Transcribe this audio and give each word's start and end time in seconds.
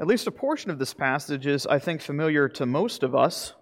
At 0.00 0.06
least 0.06 0.26
a 0.26 0.30
portion 0.30 0.70
of 0.70 0.78
this 0.78 0.94
passage 0.94 1.46
is, 1.46 1.66
I 1.66 1.78
think, 1.78 2.00
familiar 2.00 2.48
to 2.48 2.64
most 2.64 3.02
of 3.02 3.14
us. 3.14 3.52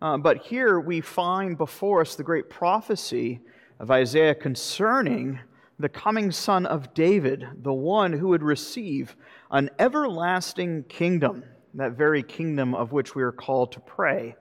Uh, 0.00 0.16
but 0.16 0.36
here 0.36 0.78
we 0.78 1.00
find 1.00 1.58
before 1.58 2.00
us 2.00 2.14
the 2.14 2.22
great 2.22 2.48
prophecy 2.48 3.40
of 3.80 3.90
Isaiah 3.90 4.36
concerning 4.36 5.40
the 5.80 5.88
coming 5.88 6.30
son 6.30 6.66
of 6.66 6.94
David, 6.94 7.48
the 7.64 7.72
one 7.72 8.12
who 8.12 8.28
would 8.28 8.44
receive 8.44 9.16
an 9.50 9.70
everlasting 9.80 10.84
kingdom, 10.84 11.42
that 11.74 11.94
very 11.94 12.22
kingdom 12.22 12.76
of 12.76 12.92
which 12.92 13.16
we 13.16 13.22
are 13.24 13.32
called 13.32 13.72
to 13.72 13.80
pray, 13.80 14.36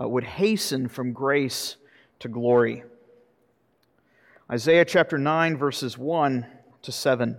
uh, 0.00 0.08
would 0.08 0.24
hasten 0.24 0.88
from 0.88 1.12
grace 1.12 1.76
to 2.20 2.28
glory. 2.28 2.84
Isaiah 4.50 4.86
chapter 4.86 5.18
9, 5.18 5.58
verses 5.58 5.98
1 5.98 6.46
to 6.80 6.90
7. 6.90 7.38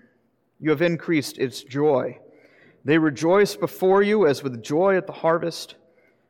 you 0.61 0.69
have 0.69 0.81
increased 0.81 1.39
its 1.39 1.63
joy. 1.63 2.19
They 2.85 2.97
rejoice 2.97 3.55
before 3.55 4.03
you 4.03 4.27
as 4.27 4.43
with 4.43 4.63
joy 4.63 4.95
at 4.95 5.07
the 5.07 5.13
harvest, 5.13 5.75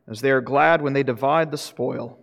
as 0.08 0.22
they 0.22 0.32
are 0.32 0.42
glad 0.42 0.82
when 0.82 0.94
they 0.94 1.04
divide 1.04 1.52
the 1.52 1.58
spoil. 1.58 2.18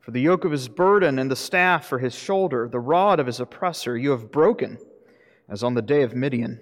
For 0.00 0.10
the 0.10 0.20
yoke 0.20 0.44
of 0.44 0.52
his 0.52 0.68
burden 0.68 1.18
and 1.18 1.30
the 1.30 1.36
staff 1.36 1.86
for 1.86 1.98
his 1.98 2.14
shoulder, 2.14 2.68
the 2.68 2.80
rod 2.80 3.20
of 3.20 3.26
his 3.26 3.40
oppressor, 3.40 3.96
you 3.96 4.10
have 4.10 4.32
broken, 4.32 4.78
as 5.48 5.62
on 5.62 5.74
the 5.74 5.82
day 5.82 6.02
of 6.02 6.14
Midian. 6.14 6.60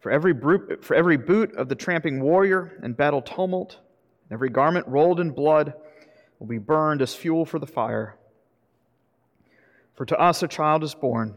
For 0.00 0.10
every, 0.10 0.32
for 0.80 0.94
every 0.94 1.18
boot 1.18 1.54
of 1.56 1.68
the 1.68 1.74
tramping 1.74 2.20
warrior 2.20 2.78
and 2.82 2.96
battle 2.96 3.20
tumult, 3.20 3.78
every 4.30 4.48
garment 4.48 4.86
rolled 4.88 5.20
in 5.20 5.30
blood 5.30 5.74
will 6.38 6.46
be 6.46 6.58
burned 6.58 7.02
as 7.02 7.14
fuel 7.14 7.44
for 7.44 7.58
the 7.58 7.66
fire. 7.66 8.16
For 9.94 10.06
to 10.06 10.18
us 10.18 10.42
a 10.42 10.48
child 10.48 10.82
is 10.82 10.94
born, 10.94 11.36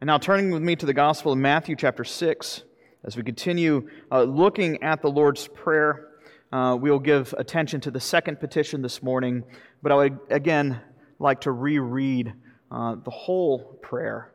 And 0.00 0.06
now, 0.06 0.16
turning 0.16 0.52
with 0.52 0.62
me 0.62 0.76
to 0.76 0.86
the 0.86 0.94
Gospel 0.94 1.32
of 1.32 1.38
Matthew, 1.38 1.74
chapter 1.74 2.04
6, 2.04 2.62
as 3.02 3.16
we 3.16 3.24
continue 3.24 3.88
uh, 4.12 4.22
looking 4.22 4.80
at 4.80 5.02
the 5.02 5.10
Lord's 5.10 5.48
Prayer, 5.48 6.10
uh, 6.52 6.78
we'll 6.80 7.00
give 7.00 7.34
attention 7.36 7.80
to 7.80 7.90
the 7.90 7.98
second 7.98 8.38
petition 8.38 8.80
this 8.80 9.02
morning. 9.02 9.42
But 9.82 9.90
I 9.90 9.96
would 9.96 10.18
again 10.30 10.80
like 11.18 11.40
to 11.40 11.50
reread 11.50 12.32
uh, 12.70 12.94
the 13.04 13.10
whole 13.10 13.76
prayer 13.82 14.32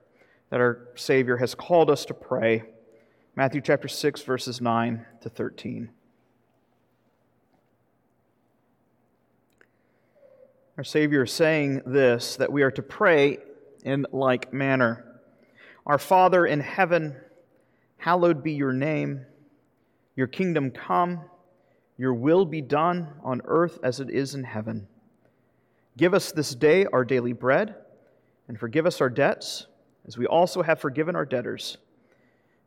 that 0.49 0.59
our 0.59 0.89
Savior 0.95 1.37
has 1.37 1.55
called 1.55 1.89
us 1.89 2.03
to 2.05 2.13
pray. 2.13 2.63
Matthew 3.37 3.61
chapter 3.61 3.87
6, 3.87 4.21
verses 4.23 4.59
9 4.59 5.05
to 5.21 5.29
13. 5.29 5.89
Our 10.77 10.83
Savior 10.83 11.23
is 11.23 11.31
saying 11.31 11.83
this 11.85 12.35
that 12.35 12.51
we 12.51 12.63
are 12.63 12.71
to 12.71 12.81
pray 12.81 13.37
in 13.85 14.05
like 14.11 14.51
manner. 14.51 15.05
Our 15.85 15.97
Father 15.97 16.45
in 16.45 16.61
heaven, 16.61 17.15
hallowed 17.97 18.41
be 18.41 18.53
your 18.53 18.71
name. 18.71 19.25
Your 20.15 20.27
kingdom 20.27 20.71
come, 20.71 21.21
your 21.97 22.13
will 22.13 22.45
be 22.45 22.61
done 22.61 23.09
on 23.23 23.41
earth 23.45 23.79
as 23.83 23.99
it 23.99 24.09
is 24.09 24.33
in 24.33 24.43
heaven. 24.43 24.87
Give 25.97 26.13
us 26.13 26.31
this 26.31 26.55
day 26.55 26.85
our 26.85 27.03
daily 27.03 27.33
bread, 27.33 27.75
and 28.47 28.57
forgive 28.59 28.85
us 28.85 29.01
our 29.01 29.09
debts, 29.09 29.67
as 30.07 30.17
we 30.17 30.25
also 30.25 30.61
have 30.61 30.79
forgiven 30.79 31.15
our 31.15 31.25
debtors. 31.25 31.77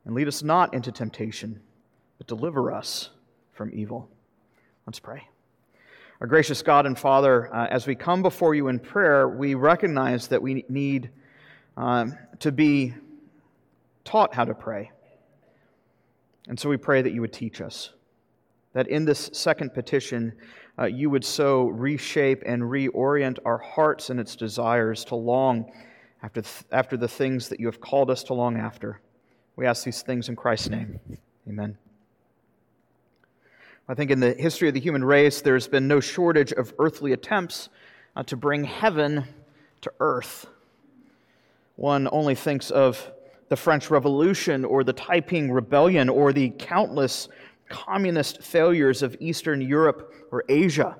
And 0.05 0.15
lead 0.15 0.29
us 0.29 0.43
not 0.43 0.75
into 0.75 0.93
temptation, 0.93 1.61
but 2.19 2.27
deliver 2.27 2.71
us 2.71 3.11
from 3.53 3.71
evil. 3.73 4.09
Let's 4.87 5.01
pray. 5.01 5.27
Our 6.21 6.27
gracious 6.27 6.63
God 6.63 6.87
and 6.87 6.99
Father, 6.99 7.53
uh, 7.55 7.67
as 7.67 7.87
we 7.87 7.95
come 7.95 8.23
before 8.23 8.55
you 8.55 8.69
in 8.69 8.79
prayer, 8.79 9.29
we 9.29 9.55
recognize 9.55 10.29
that 10.29 10.41
we 10.41 10.65
need 10.69 11.11
um, 11.77 12.17
to 12.41 12.53
be 12.53 12.95
taught 14.07 14.35
how 14.35 14.45
to 14.45 14.55
pray. 14.55 14.91
And 16.49 16.59
so 16.59 16.71
we 16.71 16.79
pray 16.79 17.03
that 17.03 17.13
you 17.13 17.21
would 17.21 17.33
teach 17.33 17.61
us. 17.61 17.91
That 18.73 18.89
in 18.89 19.05
this 19.05 19.31
second 19.33 19.75
petition, 19.75 20.33
uh, 20.79 20.85
you 20.85 21.11
would 21.11 21.25
so 21.25 21.65
reshape 21.67 22.43
and 22.47 22.63
reorient 22.63 23.39
our 23.45 23.59
hearts 23.59 24.11
and 24.11 24.21
its 24.21 24.37
desires 24.37 25.05
to 25.07 25.17
long 25.17 25.71
after, 26.23 26.43
th- 26.43 26.65
after 26.73 26.97
the 26.97 27.09
things 27.09 27.49
that 27.49 27.61
you 27.61 27.67
have 27.67 27.81
called 27.81 28.11
us 28.11 28.23
to 28.25 28.35
long 28.35 28.57
after. 28.57 29.01
We 29.57 29.67
ask 29.67 29.85
these 29.85 30.03
things 30.03 30.29
in 30.29 30.37
Christ's 30.37 30.71
name. 30.71 31.01
Amen. 31.49 31.79
I 33.89 33.95
think 33.95 34.11
in 34.11 34.21
the 34.21 34.35
history 34.35 34.69
of 34.69 34.75
the 34.75 34.81
human 34.81 35.05
race, 35.05 35.41
there's 35.41 35.69
been 35.69 35.89
no 35.89 36.01
shortage 36.01 36.53
of 36.53 36.75
earthly 36.79 37.13
attempts 37.13 37.69
uh, 38.15 38.23
to 38.25 38.37
bring 38.37 38.65
heaven 38.65 39.25
to 39.83 39.93
earth. 40.01 40.47
One 41.77 42.09
only 42.11 42.35
thinks 42.35 42.71
of 42.71 43.11
the 43.49 43.57
French 43.57 43.91
Revolution 43.91 44.65
or 44.65 44.85
the 44.85 44.93
Taiping 44.93 45.51
Rebellion 45.51 46.09
or 46.09 46.33
the 46.33 46.51
countless 46.59 47.29
communist 47.69 48.43
failures 48.43 49.03
of 49.03 49.17
Eastern 49.21 49.61
Europe 49.61 50.13
or 50.31 50.45
Asia. 50.49 50.97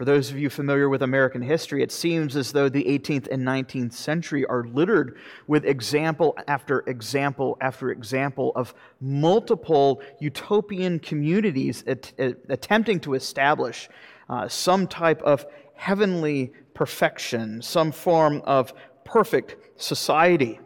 For 0.00 0.06
those 0.06 0.30
of 0.30 0.38
you 0.38 0.48
familiar 0.48 0.88
with 0.88 1.02
American 1.02 1.42
history, 1.42 1.82
it 1.82 1.92
seems 1.92 2.34
as 2.34 2.52
though 2.52 2.70
the 2.70 2.84
18th 2.84 3.28
and 3.30 3.46
19th 3.46 3.92
century 3.92 4.46
are 4.46 4.64
littered 4.64 5.18
with 5.46 5.66
example 5.66 6.34
after 6.48 6.80
example 6.86 7.58
after 7.60 7.90
example 7.90 8.52
of 8.56 8.72
multiple 9.02 10.00
utopian 10.18 11.00
communities 11.00 11.84
at, 11.86 12.14
at, 12.18 12.38
attempting 12.48 12.98
to 13.00 13.12
establish 13.12 13.90
uh, 14.30 14.48
some 14.48 14.86
type 14.86 15.20
of 15.20 15.44
heavenly 15.74 16.54
perfection, 16.72 17.60
some 17.60 17.92
form 17.92 18.40
of 18.46 18.72
perfect 19.04 19.56
society. 19.76 20.60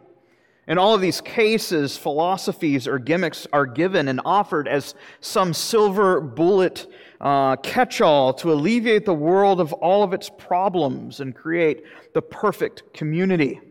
In 0.67 0.79
all 0.79 0.95
of 0.95 1.01
these 1.01 1.21
cases, 1.21 1.95
philosophies 1.95 2.87
or 2.87 2.97
gimmicks 2.97 3.45
are 3.53 3.67
given 3.67 4.07
and 4.07 4.19
offered 4.25 4.67
as 4.67 4.95
some 5.19 5.53
silver 5.53 6.19
bullet 6.19 6.87
uh, 7.21 7.55
catch 7.57 8.01
all 8.01 8.33
to 8.33 8.51
alleviate 8.51 9.05
the 9.05 9.13
world 9.13 9.61
of 9.61 9.73
all 9.73 10.01
of 10.01 10.11
its 10.11 10.29
problems 10.29 11.19
and 11.19 11.35
create 11.35 11.83
the 12.13 12.21
perfect 12.21 12.93
community. 12.93 13.61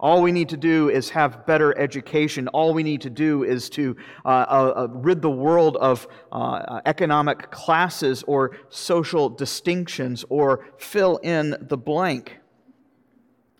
All 0.00 0.22
we 0.22 0.30
need 0.30 0.48
to 0.50 0.56
do 0.56 0.90
is 0.90 1.10
have 1.10 1.44
better 1.44 1.76
education. 1.76 2.46
All 2.48 2.72
we 2.72 2.84
need 2.84 3.00
to 3.00 3.10
do 3.10 3.42
is 3.42 3.68
to 3.70 3.96
uh, 4.24 4.28
uh, 4.28 4.72
uh 4.76 4.88
rid 4.92 5.20
the 5.20 5.30
world 5.30 5.76
of 5.78 6.06
uh, 6.30 6.80
economic 6.86 7.50
classes 7.50 8.22
or 8.28 8.56
social 8.68 9.28
distinctions 9.28 10.24
or 10.28 10.66
fill 10.78 11.16
in 11.18 11.56
the 11.60 11.76
blank. 11.76 12.37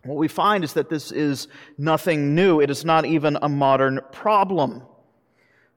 What 0.05 0.17
we 0.17 0.29
find 0.29 0.65
is 0.65 0.75
that 0.75 0.89
this 0.89 1.11
is 1.11 1.49
nothing 1.77 2.35
new. 2.35 2.61
It 2.61 2.71
is 2.71 2.85
not 2.85 3.05
even 3.05 3.37
a 3.43 3.49
modern 3.49 4.01
problem. 4.13 4.83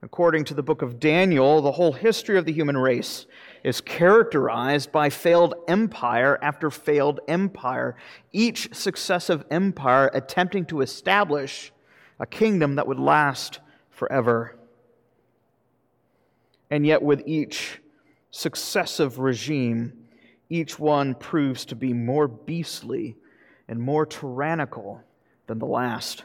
According 0.02 0.44
to 0.46 0.54
the 0.54 0.62
book 0.62 0.82
of 0.82 0.98
Daniel, 0.98 1.62
the 1.62 1.72
whole 1.72 1.92
history 1.92 2.36
of 2.36 2.44
the 2.44 2.52
human 2.52 2.76
race 2.76 3.26
is 3.62 3.80
characterized 3.80 4.90
by 4.90 5.10
failed 5.10 5.54
empire 5.68 6.38
after 6.42 6.70
failed 6.70 7.20
empire, 7.28 7.96
each 8.32 8.74
successive 8.74 9.44
empire 9.50 10.10
attempting 10.12 10.66
to 10.66 10.80
establish 10.80 11.72
a 12.18 12.26
kingdom 12.26 12.76
that 12.76 12.86
would 12.86 12.98
last 12.98 13.60
forever. 13.90 14.56
And 16.70 16.84
yet, 16.84 17.02
with 17.02 17.22
each 17.26 17.80
successive 18.30 19.18
regime, 19.18 19.92
each 20.48 20.78
one 20.78 21.14
proves 21.14 21.64
to 21.66 21.76
be 21.76 21.92
more 21.92 22.26
beastly 22.26 23.16
and 23.68 23.80
more 23.80 24.06
tyrannical 24.06 25.02
than 25.46 25.58
the 25.58 25.66
last. 25.66 26.24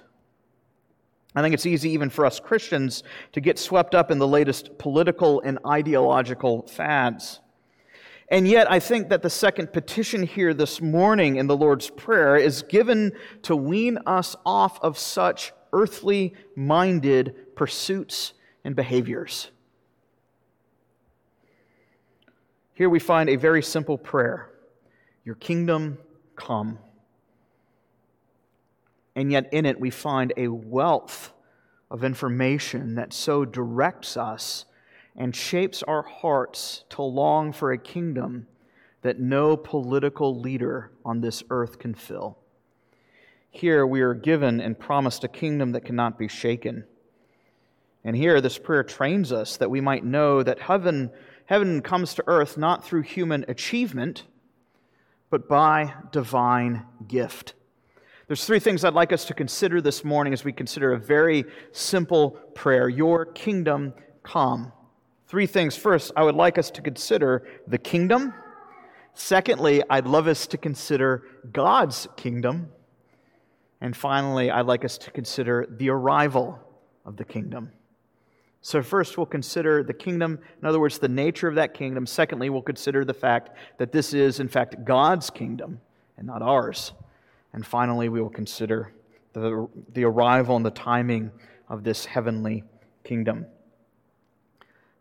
I 1.36 1.42
think 1.42 1.54
it's 1.54 1.66
easy, 1.66 1.92
even 1.92 2.10
for 2.10 2.26
us 2.26 2.40
Christians, 2.40 3.04
to 3.34 3.42
get 3.42 3.60
swept 3.60 3.94
up 3.94 4.10
in 4.10 4.18
the 4.18 4.28
latest 4.28 4.78
political 4.80 5.42
and 5.42 5.60
ideological 5.66 6.68
fads. 6.68 7.40
And 8.30 8.48
yet, 8.48 8.70
I 8.70 8.80
think 8.80 9.10
that 9.10 9.22
the 9.22 9.30
second 9.30 9.72
petition 9.72 10.24
here 10.24 10.54
this 10.54 10.82
morning 10.82 11.38
in 11.38 11.48
the 11.48 11.56
Lord's 11.56 11.90
Prayer 11.90 12.36
is 12.36 12.64
given 12.64 13.14
to 13.44 13.56
wean 13.56 14.00
us 14.06 14.36
off 14.46 14.80
of 14.82 14.98
such 14.98 15.54
earthly 15.72 16.34
minded 16.56 17.56
pursuits 17.56 18.34
and 18.64 18.76
behaviors. 18.76 19.52
Here 22.74 22.90
we 22.90 23.00
find 23.00 23.30
a 23.30 23.36
very 23.36 23.64
simple 23.64 23.98
prayer 23.98 24.50
Your 25.24 25.36
kingdom 25.36 25.98
come. 26.36 26.80
And 29.18 29.32
yet, 29.32 29.52
in 29.52 29.66
it, 29.66 29.80
we 29.80 29.90
find 29.90 30.32
a 30.38 30.48
wealth 30.48 31.34
of 31.90 32.04
information 32.04 32.94
that 32.96 33.12
so 33.12 33.46
directs 33.46 34.16
us 34.16 34.66
and 35.16 35.36
shapes 35.36 35.82
our 35.82 36.04
hearts 36.04 36.84
to 36.92 37.02
long 37.02 37.52
for 37.52 37.72
a 37.72 37.80
kingdom 37.80 38.46
that 39.02 39.20
no 39.20 39.58
political 39.58 40.40
leader 40.40 40.92
on 41.04 41.22
this 41.22 41.42
earth 41.50 41.80
can 41.80 41.96
fill. 41.96 42.38
Here 43.50 43.88
we 43.88 44.02
are 44.02 44.14
given 44.14 44.62
and 44.62 44.78
promised 44.78 45.24
a 45.24 45.28
kingdom 45.28 45.72
that 45.72 45.84
cannot 45.84 46.20
be 46.20 46.28
shaken. 46.28 46.84
And 48.04 48.16
here 48.16 48.40
this 48.40 48.60
prayer 48.60 48.84
trains 48.84 49.32
us 49.32 49.58
that 49.58 49.72
we 49.72 49.82
might 49.82 50.06
know 50.06 50.44
that 50.44 50.60
heaven, 50.60 51.10
heaven 51.48 51.82
comes 51.82 52.14
to 52.14 52.24
earth 52.28 52.56
not 52.56 52.86
through 52.86 53.02
human 53.02 53.46
achievement, 53.48 54.26
but 55.32 55.50
by 55.50 55.96
divine 56.12 56.86
gift. 57.08 57.56
There's 58.28 58.44
three 58.44 58.60
things 58.60 58.84
I'd 58.84 58.94
like 58.94 59.14
us 59.14 59.24
to 59.26 59.34
consider 59.34 59.80
this 59.80 60.04
morning 60.04 60.34
as 60.34 60.44
we 60.44 60.52
consider 60.52 60.92
a 60.92 61.00
very 61.00 61.46
simple 61.72 62.32
prayer 62.56 62.90
Your 62.90 63.26
kingdom 63.26 63.94
come. 64.22 64.74
Three 65.28 65.48
things. 65.48 65.78
First, 65.78 66.12
I 66.18 66.24
would 66.24 66.36
like 66.36 66.58
us 66.58 66.70
to 66.72 66.82
consider 66.82 67.48
the 67.68 67.78
kingdom. 67.78 68.34
Secondly, 69.14 69.82
I'd 69.90 70.08
love 70.08 70.28
us 70.28 70.46
to 70.48 70.58
consider 70.58 71.24
God's 71.54 72.10
kingdom. 72.18 72.70
And 73.80 73.96
finally, 73.96 74.52
I'd 74.52 74.66
like 74.66 74.84
us 74.84 74.98
to 75.00 75.12
consider 75.12 75.66
the 75.70 75.90
arrival 75.90 76.60
of 77.06 77.16
the 77.16 77.26
kingdom. 77.26 77.72
So, 78.62 78.82
first, 78.84 79.18
we'll 79.18 79.26
consider 79.26 79.84
the 79.84 79.94
kingdom, 79.94 80.40
in 80.62 80.68
other 80.68 80.82
words, 80.82 81.00
the 81.00 81.08
nature 81.08 81.48
of 81.48 81.56
that 81.56 81.74
kingdom. 81.74 82.06
Secondly, 82.06 82.50
we'll 82.50 82.62
consider 82.62 83.06
the 83.06 83.14
fact 83.14 83.52
that 83.78 83.94
this 83.94 84.14
is, 84.14 84.42
in 84.42 84.50
fact, 84.50 84.84
God's 84.84 85.30
kingdom 85.30 85.80
and 86.18 86.28
not 86.28 86.42
ours. 86.42 86.92
And 87.58 87.66
finally, 87.66 88.08
we 88.08 88.22
will 88.22 88.30
consider 88.30 88.94
the, 89.34 89.68
the 89.94 90.04
arrival 90.04 90.58
and 90.58 90.64
the 90.64 90.70
timing 90.70 91.32
of 91.68 91.84
this 91.84 92.06
heavenly 92.06 92.64
kingdom. 93.04 93.48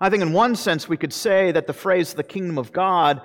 I 0.01 0.09
think, 0.09 0.23
in 0.23 0.33
one 0.33 0.57
sense, 0.57 0.89
we 0.89 0.97
could 0.97 1.13
say 1.13 1.53
that 1.53 1.67
the 1.67 1.75
phrase 1.75 2.15
the 2.15 2.25
kingdom 2.25 2.57
of 2.57 2.73
God 2.73 3.21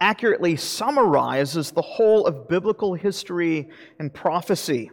accurately 0.00 0.54
summarizes 0.54 1.72
the 1.72 1.82
whole 1.82 2.28
of 2.28 2.46
biblical 2.46 2.94
history 2.94 3.70
and 3.98 4.14
prophecy. 4.14 4.92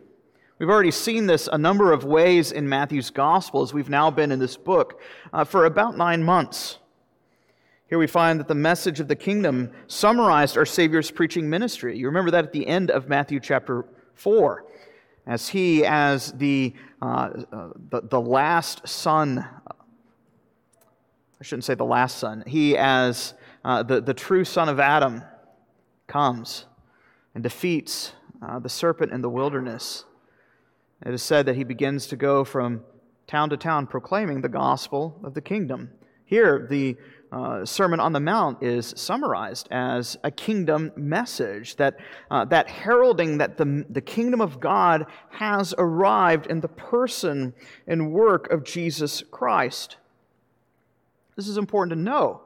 We've 0.57 0.69
already 0.69 0.89
seen 0.89 1.27
this 1.27 1.47
a 1.47 1.57
number 1.59 1.91
of 1.91 2.03
ways 2.03 2.51
in 2.51 2.67
Matthew's 2.67 3.11
gospel 3.11 3.61
as 3.61 3.75
we've 3.75 3.89
now 3.89 4.09
been 4.09 4.31
in 4.31 4.39
this 4.39 4.57
book 4.57 5.01
uh, 5.31 5.43
for 5.43 5.65
about 5.65 5.97
nine 5.97 6.23
months. 6.23 6.79
Here 7.93 7.99
we 7.99 8.07
find 8.07 8.39
that 8.39 8.47
the 8.47 8.55
message 8.55 8.99
of 8.99 9.07
the 9.07 9.15
kingdom 9.15 9.69
summarized 9.85 10.57
our 10.57 10.65
Savior's 10.65 11.11
preaching 11.11 11.47
ministry. 11.47 11.95
You 11.95 12.07
remember 12.07 12.31
that 12.31 12.43
at 12.43 12.51
the 12.51 12.65
end 12.65 12.89
of 12.89 13.07
Matthew 13.07 13.39
chapter 13.39 13.85
4, 14.15 14.65
as 15.27 15.49
he, 15.49 15.85
as 15.85 16.31
the, 16.31 16.73
uh, 17.03 17.29
uh, 17.51 17.69
the, 17.91 18.01
the 18.01 18.19
last 18.19 18.87
son, 18.87 19.47
I 19.69 21.43
shouldn't 21.43 21.65
say 21.65 21.75
the 21.75 21.85
last 21.85 22.17
son, 22.17 22.43
he, 22.47 22.75
as 22.75 23.35
uh, 23.63 23.83
the, 23.83 24.01
the 24.01 24.15
true 24.15 24.43
son 24.43 24.69
of 24.69 24.79
Adam, 24.79 25.21
comes 26.07 26.65
and 27.35 27.43
defeats 27.43 28.13
uh, 28.41 28.57
the 28.57 28.69
serpent 28.69 29.11
in 29.11 29.21
the 29.21 29.29
wilderness. 29.29 30.05
It 31.05 31.13
is 31.13 31.21
said 31.21 31.45
that 31.45 31.57
he 31.57 31.63
begins 31.63 32.07
to 32.07 32.15
go 32.15 32.43
from 32.43 32.83
town 33.27 33.51
to 33.51 33.57
town 33.57 33.85
proclaiming 33.85 34.41
the 34.41 34.49
gospel 34.49 35.19
of 35.23 35.35
the 35.35 35.41
kingdom. 35.41 35.91
Here, 36.25 36.67
the 36.69 36.97
uh, 37.31 37.65
Sermon 37.65 37.99
on 37.99 38.13
the 38.13 38.19
Mount 38.19 38.61
is 38.61 38.93
summarized 38.95 39.67
as 39.71 40.17
a 40.23 40.29
kingdom 40.29 40.91
message, 40.95 41.75
that, 41.77 41.97
uh, 42.29 42.45
that 42.45 42.69
heralding 42.69 43.39
that 43.39 43.57
the, 43.57 43.85
the 43.89 44.01
kingdom 44.01 44.39
of 44.39 44.59
God 44.59 45.07
has 45.31 45.73
arrived 45.77 46.45
in 46.45 46.61
the 46.61 46.67
person 46.67 47.53
and 47.87 48.11
work 48.11 48.51
of 48.51 48.63
Jesus 48.63 49.23
Christ. 49.31 49.97
This 51.35 51.47
is 51.47 51.57
important 51.57 51.97
to 51.97 52.03
know. 52.03 52.41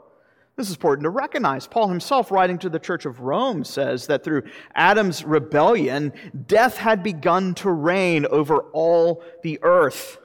This 0.55 0.69
is 0.69 0.75
important 0.75 1.03
to 1.03 1.09
recognize. 1.09 1.67
Paul 1.67 1.89
himself, 1.89 2.31
writing 2.31 2.57
to 2.59 2.69
the 2.69 2.79
church 2.79 3.05
of 3.05 3.19
Rome, 3.19 3.63
says 3.63 4.07
that 4.07 4.23
through 4.23 4.43
Adam's 4.73 5.23
rebellion, 5.23 6.13
death 6.47 6.77
had 6.77 7.03
begun 7.03 7.53
to 7.55 7.69
reign 7.69 8.25
over 8.25 8.59
all 8.71 9.21
the 9.43 9.59
earth. 9.61 10.17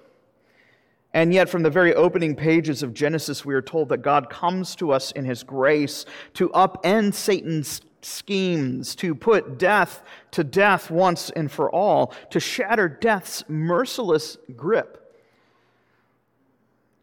And 1.14 1.34
yet, 1.34 1.50
from 1.50 1.62
the 1.62 1.70
very 1.70 1.94
opening 1.94 2.34
pages 2.34 2.82
of 2.82 2.94
Genesis, 2.94 3.44
we 3.44 3.54
are 3.54 3.62
told 3.62 3.90
that 3.90 3.98
God 3.98 4.30
comes 4.30 4.74
to 4.76 4.92
us 4.92 5.12
in 5.12 5.24
his 5.26 5.42
grace 5.42 6.06
to 6.34 6.48
upend 6.50 7.12
Satan's 7.12 7.82
schemes, 8.00 8.94
to 8.96 9.14
put 9.14 9.58
death 9.58 10.02
to 10.32 10.42
death 10.42 10.90
once 10.90 11.28
and 11.30 11.52
for 11.52 11.70
all, 11.70 12.14
to 12.30 12.40
shatter 12.40 12.88
death's 12.88 13.44
merciless 13.46 14.38
grip, 14.56 15.14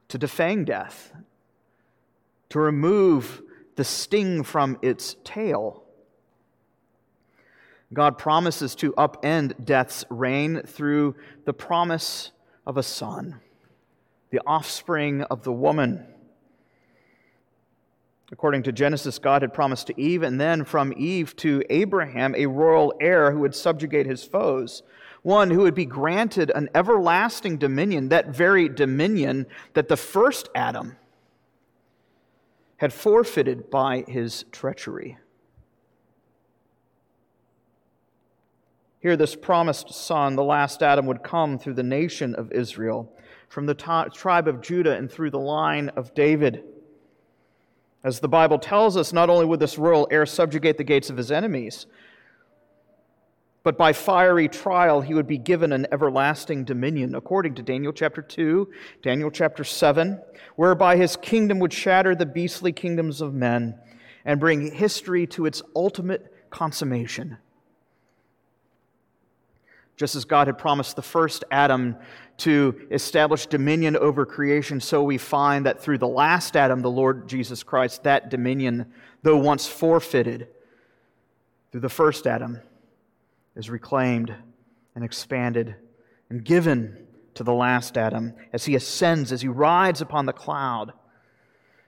to 0.08 0.18
defang 0.18 0.66
death, 0.66 1.14
to 2.50 2.60
remove 2.60 3.44
the 3.76 3.84
sting 3.84 4.44
from 4.44 4.78
its 4.82 5.16
tail. 5.24 5.84
God 7.94 8.18
promises 8.18 8.74
to 8.76 8.92
upend 8.94 9.66
death's 9.66 10.04
reign 10.10 10.64
through 10.66 11.16
the 11.46 11.54
promise 11.54 12.32
of 12.66 12.78
a 12.78 12.84
son 12.84 13.40
the 14.32 14.42
offspring 14.46 15.24
of 15.24 15.44
the 15.44 15.52
woman. 15.52 16.06
According 18.32 18.64
to 18.64 18.72
Genesis, 18.72 19.18
God 19.18 19.42
had 19.42 19.54
promised 19.54 19.88
to 19.88 20.00
Eve, 20.00 20.22
and 20.22 20.40
then 20.40 20.64
from 20.64 20.94
Eve 20.96 21.36
to 21.38 21.64
Abraham, 21.70 22.36
a 22.36 22.46
royal 22.46 22.94
heir 23.02 23.32
who 23.32 23.40
would 23.40 23.56
subjugate 23.56 24.06
his 24.06 24.24
foes, 24.24 24.84
one 25.24 25.50
who 25.50 25.62
would 25.62 25.74
be 25.74 25.86
granted 25.86 26.52
an 26.54 26.70
everlasting 26.76 27.58
dominion, 27.58 28.10
that 28.10 28.30
very 28.30 28.70
dominion 28.70 29.48
that 29.74 29.88
the 29.88 29.98
first 29.98 30.48
Adam 30.54 30.96
had 32.78 32.94
forfeited 32.94 33.70
by 33.70 34.06
his 34.08 34.46
treachery. 34.52 35.18
Here, 39.02 39.18
this 39.18 39.36
promised 39.36 39.94
son, 39.94 40.36
the 40.36 40.44
last 40.44 40.84
Adam, 40.84 41.06
would 41.08 41.24
come 41.24 41.58
through 41.58 41.76
the 41.76 41.84
nation 41.84 42.36
of 42.36 42.52
Israel 42.52 43.12
from 43.50 43.66
the 43.66 43.74
tribe 43.74 44.48
of 44.48 44.62
Judah 44.62 44.96
and 44.96 45.12
through 45.12 45.32
the 45.32 45.40
line 45.40 45.90
of 45.90 46.14
David. 46.14 46.64
As 48.04 48.22
the 48.22 48.30
Bible 48.30 48.60
tells 48.60 48.96
us, 48.96 49.12
not 49.12 49.30
only 49.30 49.46
would 49.46 49.60
this 49.60 49.78
royal 49.78 50.08
heir 50.10 50.26
subjugate 50.26 50.78
the 50.78 50.84
gates 50.86 51.10
of 51.10 51.18
his 51.18 51.32
enemies, 51.32 51.86
but 53.62 53.78
by 53.78 53.92
fiery 53.92 54.48
trial 54.48 55.02
he 55.02 55.14
would 55.14 55.28
be 55.28 55.38
given 55.38 55.74
an 55.74 55.86
everlasting 55.92 56.64
dominion, 56.64 57.14
according 57.14 57.56
to 57.56 57.62
Daniel 57.62 57.92
chapter 57.92 58.22
2, 58.22 58.70
Daniel 59.02 59.30
chapter 59.30 59.66
7, 59.66 60.22
whereby 60.56 60.96
his 60.96 61.18
kingdom 61.18 61.60
would 61.60 61.74
shatter 61.74 62.16
the 62.16 62.26
beastly 62.26 62.72
kingdoms 62.72 63.20
of 63.20 63.34
men 63.34 63.78
and 64.24 64.40
bring 64.40 64.72
history 64.72 65.28
to 65.28 65.46
its 65.46 65.62
ultimate 65.76 66.34
consummation. 66.50 67.38
Just 70.00 70.16
as 70.16 70.24
God 70.24 70.48
had 70.48 70.58
promised 70.58 70.96
the 70.96 71.02
first 71.02 71.44
Adam 71.52 71.98
to 72.38 72.88
establish 72.90 73.48
dominion 73.48 73.98
over 73.98 74.26
creation, 74.26 74.80
so 74.80 75.04
we 75.04 75.18
find 75.18 75.66
that 75.66 75.82
through 75.82 75.98
the 75.98 76.08
last 76.08 76.56
Adam, 76.56 76.82
the 76.82 76.90
Lord 76.90 77.28
Jesus 77.28 77.64
Christ, 77.64 78.04
that 78.04 78.30
dominion, 78.30 78.94
though 79.24 79.36
once 79.36 79.68
forfeited 79.68 80.48
through 81.70 81.82
the 81.82 81.90
first 81.90 82.26
Adam, 82.26 82.62
is 83.58 83.70
reclaimed 83.70 84.34
and 84.96 85.04
expanded 85.04 85.76
and 86.30 86.46
given 86.46 87.06
to 87.34 87.44
the 87.44 87.54
last 87.54 87.98
Adam 87.98 88.34
as 88.54 88.64
he 88.64 88.76
ascends, 88.76 89.34
as 89.34 89.42
he 89.42 89.50
rides 89.50 90.00
upon 90.00 90.26
the 90.26 90.32
cloud 90.32 90.94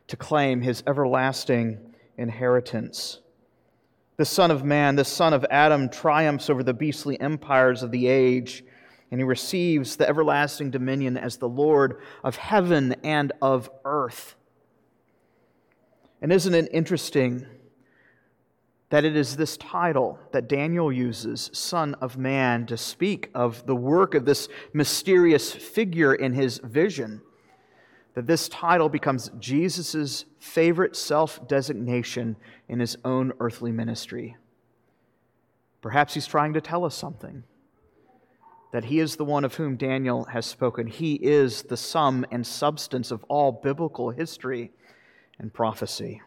to 0.08 0.18
claim 0.18 0.60
his 0.60 0.84
everlasting 0.86 1.80
inheritance. 2.18 3.22
The 4.22 4.25
Son 4.25 4.51
of 4.51 4.63
Man, 4.63 4.98
the 4.98 5.04
Son 5.04 5.34
of 5.34 5.48
Adam, 5.50 5.90
triumphs 5.90 6.48
over 6.51 6.62
the 6.62 6.75
beastly 6.75 7.20
empires 7.20 7.82
of 7.82 7.90
the 7.90 8.06
age 8.06 8.63
and 9.10 9.20
he 9.20 9.24
receives 9.24 9.96
the 9.96 10.08
everlasting 10.08 10.70
dominion 10.70 11.18
as 11.18 11.38
the 11.38 11.50
Lord 11.50 12.00
of 12.24 12.36
heaven 12.36 12.94
and 13.04 13.32
of 13.42 13.72
earth. 13.84 14.36
And 16.22 16.32
isn't 16.32 16.54
it 16.54 16.70
interesting 16.72 17.48
that 18.92 19.06
it 19.06 19.16
is 19.16 19.38
this 19.38 19.58
title 19.58 20.20
that 20.34 20.48
Daniel 20.48 20.94
uses, 20.94 21.50
Son 21.51 21.96
of 21.96 22.16
Man, 22.16 22.68
to 22.68 22.78
speak 22.78 23.32
of 23.34 23.66
the 23.66 23.75
work 23.75 24.13
of 24.13 24.25
this 24.25 24.50
mysterious 24.72 25.51
figure 25.51 26.13
in 26.13 26.34
his 26.34 26.60
vision, 26.60 27.24
that 28.13 28.27
this 28.27 28.50
title 28.50 28.89
becomes 28.89 29.32
Jesus' 29.39 30.25
favorite 30.39 30.96
self 30.96 31.48
designation 31.48 32.36
in 32.68 32.80
his 32.80 32.98
own 33.06 33.32
earthly 33.39 33.72
ministry. 33.72 34.36
Perhaps 35.82 36.13
he's 36.13 36.27
trying 36.27 36.53
to 36.53 36.62
tell 36.62 36.86
us 36.86 36.96
something 36.96 37.44
that 38.72 38.86
he 38.86 39.00
is 39.00 39.15
the 39.15 39.25
one 39.25 39.44
of 39.44 39.56
whom 39.56 39.75
Daniel 39.75 40.25
has 40.25 40.46
spoken. 40.46 40.88
He 40.88 41.15
is 41.15 41.63
the 41.63 41.77
sum 41.77 42.25
and 42.32 42.46
substance 42.46 43.12
of 43.12 43.24
all 43.25 43.51
biblical 43.51 44.12
history 44.12 44.72
and 45.39 45.53
prophecy. 45.53 46.22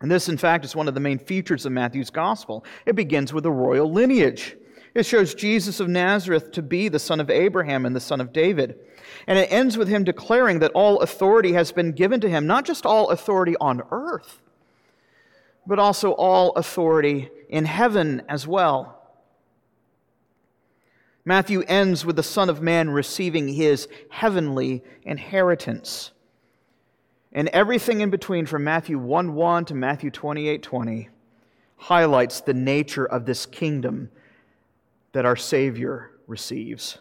And 0.00 0.10
this, 0.10 0.28
in 0.28 0.36
fact, 0.36 0.64
is 0.64 0.74
one 0.74 0.88
of 0.88 0.94
the 0.94 1.00
main 1.00 1.18
features 1.18 1.66
of 1.66 1.72
Matthew's 1.72 2.10
gospel. 2.10 2.64
It 2.86 2.96
begins 2.96 3.32
with 3.32 3.46
a 3.46 3.50
royal 3.50 3.90
lineage. 3.90 4.56
It 4.94 5.04
shows 5.04 5.34
Jesus 5.34 5.80
of 5.80 5.88
Nazareth 5.88 6.52
to 6.52 6.62
be 6.62 6.88
the 6.88 7.00
son 7.00 7.18
of 7.18 7.28
Abraham 7.28 7.84
and 7.84 7.96
the 7.96 8.00
son 8.00 8.20
of 8.20 8.32
David. 8.32 8.78
And 9.26 9.38
it 9.38 9.50
ends 9.50 9.76
with 9.76 9.88
him 9.88 10.04
declaring 10.04 10.60
that 10.60 10.70
all 10.72 11.00
authority 11.00 11.52
has 11.54 11.72
been 11.72 11.92
given 11.92 12.20
to 12.20 12.28
him, 12.28 12.46
not 12.46 12.64
just 12.64 12.86
all 12.86 13.10
authority 13.10 13.56
on 13.60 13.82
earth, 13.90 14.40
but 15.66 15.80
also 15.80 16.12
all 16.12 16.52
authority 16.52 17.28
in 17.48 17.64
heaven 17.64 18.22
as 18.28 18.46
well. 18.46 19.00
Matthew 21.24 21.62
ends 21.62 22.04
with 22.04 22.16
the 22.16 22.22
Son 22.22 22.48
of 22.48 22.62
Man 22.62 22.90
receiving 22.90 23.48
his 23.48 23.88
heavenly 24.10 24.84
inheritance. 25.02 26.12
And 27.32 27.48
everything 27.48 28.00
in 28.00 28.10
between 28.10 28.46
from 28.46 28.62
Matthew 28.62 28.98
1 28.98 29.34
1 29.34 29.64
to 29.66 29.74
Matthew 29.74 30.10
28 30.10 30.62
20 30.62 31.08
highlights 31.76 32.40
the 32.40 32.54
nature 32.54 33.06
of 33.06 33.26
this 33.26 33.46
kingdom 33.46 34.10
that 35.14 35.24
our 35.24 35.36
Savior 35.36 36.10
receives. 36.26 36.98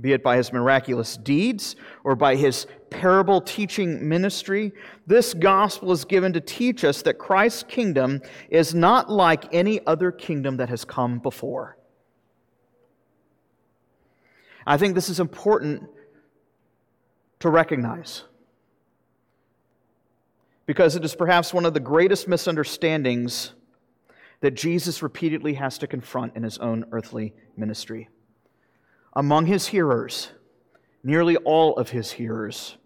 Be 0.00 0.14
it 0.14 0.22
by 0.22 0.36
his 0.36 0.52
miraculous 0.52 1.18
deeds 1.18 1.76
or 2.02 2.16
by 2.16 2.34
his 2.34 2.66
parable 2.88 3.42
teaching 3.42 4.08
ministry, 4.08 4.72
this 5.06 5.34
gospel 5.34 5.92
is 5.92 6.06
given 6.06 6.32
to 6.32 6.40
teach 6.40 6.82
us 6.82 7.02
that 7.02 7.18
Christ's 7.18 7.62
kingdom 7.64 8.22
is 8.48 8.74
not 8.74 9.10
like 9.10 9.54
any 9.54 9.86
other 9.86 10.10
kingdom 10.10 10.56
that 10.56 10.70
has 10.70 10.86
come 10.86 11.18
before. 11.18 11.76
I 14.66 14.78
think 14.78 14.94
this 14.94 15.10
is 15.10 15.20
important 15.20 15.82
to 17.40 17.50
recognize 17.50 18.24
because 20.64 20.96
it 20.96 21.04
is 21.04 21.14
perhaps 21.14 21.52
one 21.52 21.66
of 21.66 21.74
the 21.74 21.80
greatest 21.80 22.28
misunderstandings 22.28 23.52
that 24.40 24.54
Jesus 24.54 25.02
repeatedly 25.02 25.54
has 25.54 25.78
to 25.78 25.86
confront 25.86 26.36
in 26.36 26.42
his 26.42 26.58
own 26.58 26.84
earthly 26.92 27.34
ministry. 27.56 28.08
Among 29.14 29.46
his 29.46 29.68
hearers, 29.68 30.30
nearly 31.02 31.36
all 31.36 31.76
of 31.76 31.90
his 31.90 32.12
hearers, 32.12 32.76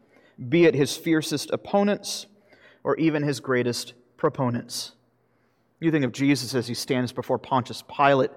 be 0.49 0.64
it 0.64 0.75
his 0.75 0.96
fiercest 0.96 1.50
opponents 1.50 2.26
or 2.82 2.96
even 2.96 3.23
his 3.23 3.40
greatest 3.40 3.94
proponents. 4.16 4.92
You 5.80 5.90
think 5.90 6.04
of 6.04 6.12
Jesus 6.12 6.54
as 6.54 6.66
he 6.66 6.75
stands 6.75 7.12
before 7.12 7.38
Pontius 7.38 7.82
Pilate, 7.82 8.30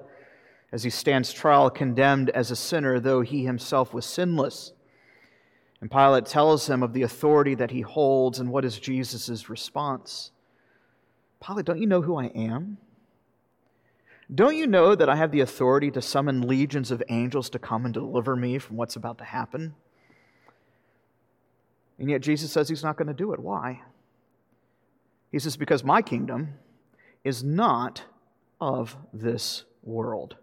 as 0.71 0.83
he 0.83 0.89
stands 0.89 1.31
trial 1.31 1.69
condemned 1.69 2.29
as 2.31 2.51
a 2.51 2.55
sinner, 2.55 2.99
though 2.99 3.21
he 3.21 3.45
himself 3.45 3.93
was 3.93 4.05
sinless. 4.05 4.73
And 5.79 5.89
Pilate 5.89 6.25
tells 6.25 6.67
him 6.67 6.83
of 6.83 6.93
the 6.93 7.03
authority 7.03 7.55
that 7.55 7.71
he 7.71 7.81
holds, 7.81 8.39
and 8.39 8.51
what 8.51 8.65
is 8.65 8.79
Jesus' 8.79 9.49
response? 9.49 10.31
Pilate, 11.41 11.65
don't 11.65 11.79
you 11.79 11.87
know 11.87 12.01
who 12.01 12.17
I 12.17 12.25
am? 12.25 12.77
Don't 14.33 14.57
you 14.57 14.67
know 14.67 14.93
that 14.93 15.07
I 15.07 15.15
have 15.15 15.31
the 15.31 15.39
authority 15.39 15.89
to 15.91 16.01
summon 16.01 16.41
legions 16.41 16.91
of 16.91 17.01
angels 17.07 17.49
to 17.51 17.59
come 17.59 17.85
and 17.85 17.93
deliver 17.93 18.35
me 18.35 18.59
from 18.59 18.75
what's 18.75 18.97
about 18.97 19.17
to 19.19 19.23
happen? 19.23 19.73
And 21.97 22.09
yet 22.09 22.21
Jesus 22.21 22.51
says 22.51 22.67
he's 22.67 22.83
not 22.83 22.97
going 22.97 23.07
to 23.07 23.13
do 23.13 23.31
it. 23.31 23.39
Why? 23.39 23.81
He 25.31 25.39
says, 25.39 25.55
Because 25.55 25.83
my 25.83 26.01
kingdom 26.01 26.55
is 27.23 27.43
not 27.43 28.03
of 28.59 28.97
this 29.13 29.63
world. 29.81 30.35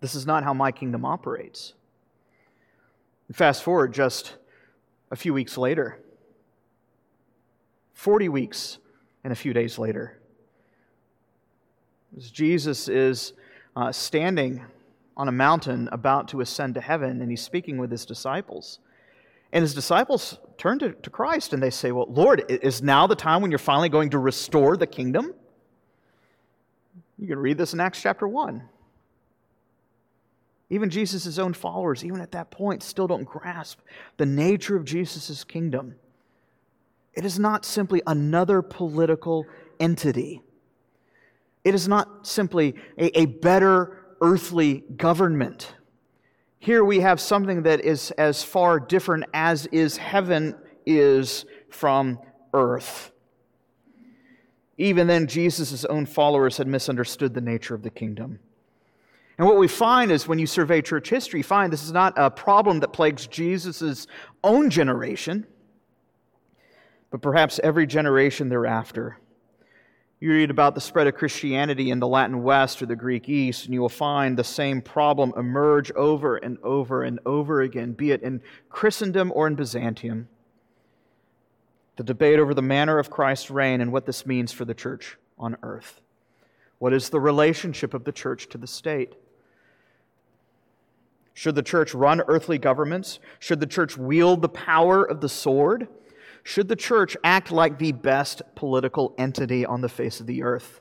This 0.00 0.14
is 0.14 0.26
not 0.26 0.44
how 0.44 0.54
my 0.54 0.70
kingdom 0.70 1.04
operates. 1.04 1.72
Fast 3.32 3.62
forward 3.62 3.92
just 3.92 4.36
a 5.10 5.16
few 5.16 5.34
weeks 5.34 5.58
later, 5.58 5.98
40 7.94 8.28
weeks 8.28 8.78
and 9.28 9.32
a 9.34 9.36
few 9.36 9.52
days 9.52 9.78
later, 9.78 10.18
as 12.16 12.30
Jesus 12.30 12.88
is 12.88 13.34
uh, 13.76 13.92
standing 13.92 14.64
on 15.18 15.28
a 15.28 15.32
mountain 15.32 15.86
about 15.92 16.28
to 16.28 16.40
ascend 16.40 16.76
to 16.76 16.80
heaven, 16.80 17.20
and 17.20 17.28
he's 17.28 17.42
speaking 17.42 17.76
with 17.76 17.90
his 17.90 18.06
disciples. 18.06 18.78
And 19.52 19.60
his 19.60 19.74
disciples 19.74 20.38
turn 20.56 20.78
to, 20.78 20.92
to 20.92 21.10
Christ 21.10 21.52
and 21.52 21.62
they 21.62 21.68
say, 21.68 21.92
Well, 21.92 22.06
Lord, 22.08 22.42
is 22.48 22.80
now 22.80 23.06
the 23.06 23.14
time 23.14 23.42
when 23.42 23.50
you're 23.50 23.58
finally 23.58 23.90
going 23.90 24.08
to 24.10 24.18
restore 24.18 24.78
the 24.78 24.86
kingdom? 24.86 25.34
You 27.18 27.26
can 27.26 27.38
read 27.38 27.58
this 27.58 27.74
in 27.74 27.80
Acts 27.80 28.00
chapter 28.00 28.26
1. 28.26 28.62
Even 30.70 30.88
Jesus' 30.88 31.38
own 31.38 31.52
followers, 31.52 32.02
even 32.02 32.22
at 32.22 32.32
that 32.32 32.50
point, 32.50 32.82
still 32.82 33.06
don't 33.06 33.24
grasp 33.24 33.80
the 34.16 34.24
nature 34.24 34.74
of 34.74 34.86
Jesus' 34.86 35.44
kingdom. 35.44 35.96
It 37.18 37.24
is 37.24 37.36
not 37.36 37.64
simply 37.64 38.00
another 38.06 38.62
political 38.62 39.44
entity. 39.80 40.40
It 41.64 41.74
is 41.74 41.88
not 41.88 42.28
simply 42.28 42.76
a, 42.96 43.22
a 43.22 43.26
better 43.26 44.14
earthly 44.20 44.84
government. 44.96 45.74
Here 46.60 46.84
we 46.84 47.00
have 47.00 47.18
something 47.18 47.64
that 47.64 47.80
is 47.80 48.12
as 48.12 48.44
far 48.44 48.78
different 48.78 49.24
as 49.34 49.66
is 49.66 49.96
heaven 49.96 50.54
is 50.86 51.44
from 51.70 52.20
earth. 52.54 53.10
Even 54.76 55.08
then, 55.08 55.26
Jesus' 55.26 55.84
own 55.86 56.06
followers 56.06 56.56
had 56.58 56.68
misunderstood 56.68 57.34
the 57.34 57.40
nature 57.40 57.74
of 57.74 57.82
the 57.82 57.90
kingdom. 57.90 58.38
And 59.38 59.48
what 59.48 59.58
we 59.58 59.66
find 59.66 60.12
is 60.12 60.28
when 60.28 60.38
you 60.38 60.46
survey 60.46 60.82
church 60.82 61.10
history, 61.10 61.40
you 61.40 61.44
find 61.44 61.72
this 61.72 61.82
is 61.82 61.90
not 61.90 62.14
a 62.16 62.30
problem 62.30 62.78
that 62.78 62.92
plagues 62.92 63.26
Jesus' 63.26 64.06
own 64.44 64.70
generation, 64.70 65.48
but 67.10 67.22
perhaps 67.22 67.60
every 67.62 67.86
generation 67.86 68.48
thereafter. 68.48 69.18
You 70.20 70.30
read 70.30 70.50
about 70.50 70.74
the 70.74 70.80
spread 70.80 71.06
of 71.06 71.14
Christianity 71.14 71.90
in 71.90 72.00
the 72.00 72.08
Latin 72.08 72.42
West 72.42 72.82
or 72.82 72.86
the 72.86 72.96
Greek 72.96 73.28
East, 73.28 73.66
and 73.66 73.74
you 73.74 73.80
will 73.80 73.88
find 73.88 74.36
the 74.36 74.42
same 74.42 74.82
problem 74.82 75.32
emerge 75.36 75.92
over 75.92 76.36
and 76.36 76.58
over 76.64 77.04
and 77.04 77.20
over 77.24 77.62
again, 77.62 77.92
be 77.92 78.10
it 78.10 78.22
in 78.22 78.42
Christendom 78.68 79.30
or 79.34 79.46
in 79.46 79.54
Byzantium. 79.54 80.28
The 81.96 82.02
debate 82.02 82.40
over 82.40 82.52
the 82.52 82.62
manner 82.62 82.98
of 82.98 83.10
Christ's 83.10 83.50
reign 83.50 83.80
and 83.80 83.92
what 83.92 84.06
this 84.06 84.26
means 84.26 84.50
for 84.50 84.64
the 84.64 84.74
church 84.74 85.16
on 85.38 85.56
earth. 85.62 86.00
What 86.78 86.92
is 86.92 87.10
the 87.10 87.20
relationship 87.20 87.94
of 87.94 88.04
the 88.04 88.12
church 88.12 88.48
to 88.50 88.58
the 88.58 88.66
state? 88.66 89.14
Should 91.34 91.54
the 91.54 91.62
church 91.62 91.94
run 91.94 92.20
earthly 92.26 92.58
governments? 92.58 93.20
Should 93.38 93.60
the 93.60 93.66
church 93.66 93.96
wield 93.96 94.42
the 94.42 94.48
power 94.48 95.04
of 95.04 95.20
the 95.20 95.28
sword? 95.28 95.86
Should 96.42 96.68
the 96.68 96.76
church 96.76 97.16
act 97.22 97.50
like 97.50 97.78
the 97.78 97.92
best 97.92 98.42
political 98.54 99.14
entity 99.18 99.66
on 99.66 99.80
the 99.80 99.88
face 99.88 100.20
of 100.20 100.26
the 100.26 100.42
earth? 100.42 100.80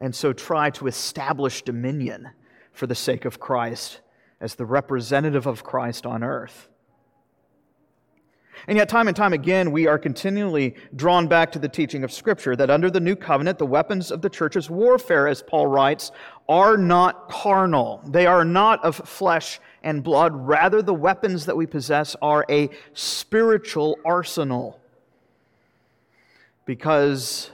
And 0.00 0.14
so 0.14 0.32
try 0.32 0.70
to 0.70 0.86
establish 0.86 1.62
dominion 1.62 2.30
for 2.72 2.86
the 2.86 2.94
sake 2.94 3.24
of 3.24 3.40
Christ 3.40 4.00
as 4.40 4.54
the 4.54 4.66
representative 4.66 5.46
of 5.46 5.64
Christ 5.64 6.06
on 6.06 6.22
earth. 6.22 6.68
And 8.66 8.76
yet, 8.76 8.88
time 8.88 9.06
and 9.06 9.16
time 9.16 9.32
again, 9.32 9.70
we 9.70 9.86
are 9.86 9.98
continually 9.98 10.74
drawn 10.96 11.28
back 11.28 11.52
to 11.52 11.58
the 11.58 11.68
teaching 11.68 12.02
of 12.02 12.12
Scripture 12.12 12.56
that 12.56 12.70
under 12.70 12.90
the 12.90 13.00
new 13.00 13.14
covenant, 13.14 13.58
the 13.58 13.66
weapons 13.66 14.10
of 14.10 14.20
the 14.20 14.28
church's 14.28 14.68
warfare, 14.68 15.28
as 15.28 15.42
Paul 15.42 15.68
writes, 15.68 16.10
are 16.48 16.76
not 16.76 17.28
carnal. 17.28 18.02
They 18.06 18.26
are 18.26 18.44
not 18.44 18.84
of 18.84 18.96
flesh 18.96 19.60
and 19.82 20.02
blood. 20.02 20.32
Rather, 20.34 20.82
the 20.82 20.94
weapons 20.94 21.46
that 21.46 21.56
we 21.56 21.66
possess 21.66 22.16
are 22.20 22.44
a 22.48 22.70
spiritual 22.94 23.98
arsenal. 24.04 24.80
Because 26.64 27.50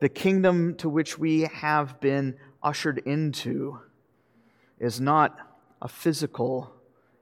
the 0.00 0.08
kingdom 0.08 0.74
to 0.76 0.88
which 0.88 1.18
we 1.18 1.42
have 1.42 2.00
been 2.00 2.36
ushered 2.62 2.98
into 3.06 3.78
is 4.78 5.00
not 5.00 5.38
a 5.80 5.88
physical, 5.88 6.72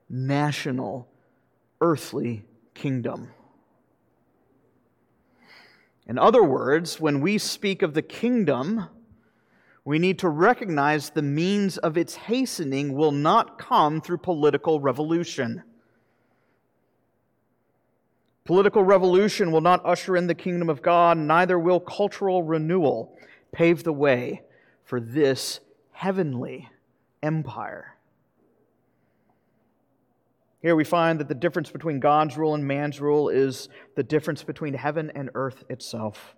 national, 0.09 1.07
earthly 1.79 2.45
kingdom. 2.73 3.29
In 6.07 6.17
other 6.17 6.43
words, 6.43 6.99
when 6.99 7.21
we 7.21 7.37
speak 7.37 7.81
of 7.81 7.93
the 7.93 8.01
kingdom, 8.01 8.87
we 9.83 9.97
need 9.97 10.19
to 10.19 10.29
recognize 10.29 11.09
the 11.09 11.21
means 11.21 11.77
of 11.77 11.97
its 11.97 12.15
hastening 12.15 12.93
will 12.93 13.11
not 13.11 13.57
come 13.57 13.99
through 13.99 14.19
political 14.19 14.79
revolution. 14.79 15.63
Political 18.45 18.83
revolution 18.83 19.51
will 19.51 19.61
not 19.61 19.85
usher 19.85 20.15
in 20.15 20.27
the 20.27 20.35
kingdom 20.35 20.69
of 20.69 20.81
God, 20.81 21.17
neither 21.17 21.57
will 21.57 21.79
cultural 21.79 22.43
renewal 22.43 23.17
pave 23.51 23.83
the 23.83 23.93
way 23.93 24.41
for 24.83 24.99
this 24.99 25.59
heavenly 25.91 26.69
empire. 27.23 27.95
Here 30.61 30.75
we 30.75 30.83
find 30.83 31.19
that 31.19 31.27
the 31.27 31.35
difference 31.35 31.71
between 31.71 31.99
God's 31.99 32.37
rule 32.37 32.53
and 32.53 32.67
man's 32.67 33.01
rule 33.01 33.29
is 33.29 33.67
the 33.95 34.03
difference 34.03 34.43
between 34.43 34.75
heaven 34.75 35.11
and 35.15 35.31
earth 35.33 35.63
itself. 35.69 36.35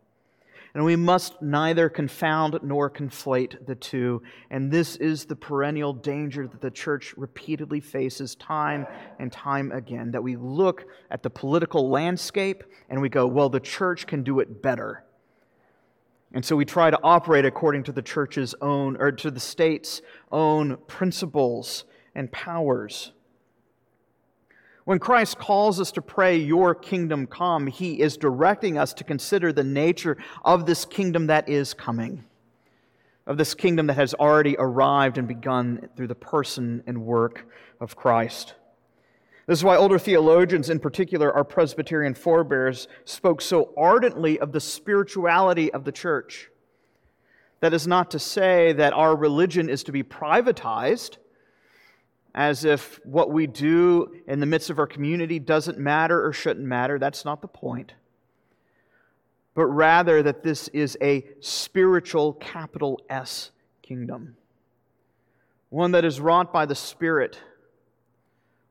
And 0.75 0.83
we 0.83 0.95
must 0.95 1.39
neither 1.39 1.87
confound 1.87 2.59
nor 2.63 2.89
conflate 2.89 3.67
the 3.67 3.75
two. 3.75 4.23
And 4.49 4.71
this 4.71 4.95
is 4.95 5.25
the 5.25 5.35
perennial 5.35 5.93
danger 5.93 6.47
that 6.47 6.61
the 6.61 6.71
church 6.71 7.13
repeatedly 7.15 7.79
faces 7.79 8.33
time 8.35 8.87
and 9.19 9.31
time 9.31 9.71
again 9.71 10.11
that 10.11 10.23
we 10.23 10.35
look 10.35 10.85
at 11.11 11.21
the 11.21 11.29
political 11.29 11.89
landscape 11.89 12.63
and 12.89 12.99
we 13.01 13.09
go, 13.09 13.27
well, 13.27 13.49
the 13.49 13.59
church 13.59 14.07
can 14.07 14.23
do 14.23 14.39
it 14.39 14.63
better. 14.63 15.03
And 16.33 16.43
so 16.43 16.55
we 16.55 16.65
try 16.65 16.89
to 16.89 16.99
operate 17.03 17.45
according 17.45 17.83
to 17.83 17.91
the 17.91 18.01
church's 18.01 18.55
own, 18.59 18.97
or 18.97 19.11
to 19.11 19.29
the 19.29 19.39
state's 19.39 20.01
own 20.31 20.77
principles 20.87 21.85
and 22.15 22.31
powers. 22.31 23.11
When 24.85 24.99
Christ 24.99 25.37
calls 25.37 25.79
us 25.79 25.91
to 25.93 26.01
pray, 26.01 26.37
Your 26.37 26.75
kingdom 26.75 27.25
come, 27.25 27.67
He 27.67 28.01
is 28.01 28.17
directing 28.17 28.77
us 28.77 28.93
to 28.95 29.03
consider 29.03 29.53
the 29.53 29.63
nature 29.63 30.17
of 30.43 30.65
this 30.65 30.83
kingdom 30.83 31.27
that 31.27 31.47
is 31.47 31.73
coming, 31.73 32.25
of 33.25 33.37
this 33.37 33.53
kingdom 33.53 33.87
that 33.87 33.93
has 33.93 34.13
already 34.13 34.57
arrived 34.59 35.17
and 35.17 35.27
begun 35.27 35.87
through 35.95 36.07
the 36.07 36.15
person 36.15 36.83
and 36.85 37.05
work 37.05 37.47
of 37.79 37.95
Christ. 37.95 38.55
This 39.45 39.59
is 39.59 39.63
why 39.63 39.77
older 39.77 39.99
theologians, 39.99 40.69
in 40.69 40.79
particular 40.79 41.33
our 41.33 41.43
Presbyterian 41.43 42.13
forebears, 42.13 42.87
spoke 43.05 43.41
so 43.41 43.73
ardently 43.77 44.39
of 44.39 44.51
the 44.51 44.59
spirituality 44.59 45.71
of 45.73 45.85
the 45.85 45.91
church. 45.91 46.49
That 47.61 47.73
is 47.73 47.87
not 47.87 48.11
to 48.11 48.19
say 48.19 48.73
that 48.73 48.91
our 48.91 49.15
religion 49.15 49.69
is 49.69 49.83
to 49.83 49.93
be 49.93 50.03
privatized 50.03 51.17
as 52.35 52.65
if 52.65 52.99
what 53.05 53.31
we 53.31 53.45
do 53.45 54.15
in 54.27 54.39
the 54.39 54.45
midst 54.45 54.69
of 54.69 54.79
our 54.79 54.87
community 54.87 55.37
doesn't 55.37 55.77
matter 55.77 56.25
or 56.25 56.33
shouldn't 56.33 56.65
matter. 56.65 56.97
That's 56.97 57.25
not 57.25 57.41
the 57.41 57.47
point. 57.47 57.93
But 59.53 59.65
rather 59.65 60.23
that 60.23 60.41
this 60.41 60.67
is 60.69 60.97
a 60.99 61.25
spiritual, 61.41 62.33
capital 62.33 62.99
S 63.07 63.51
kingdom. 63.83 64.35
One 65.69 65.91
that 65.91 66.05
is 66.05 66.19
wrought 66.19 66.51
by 66.51 66.65
the 66.65 66.75
Spirit. 66.75 67.39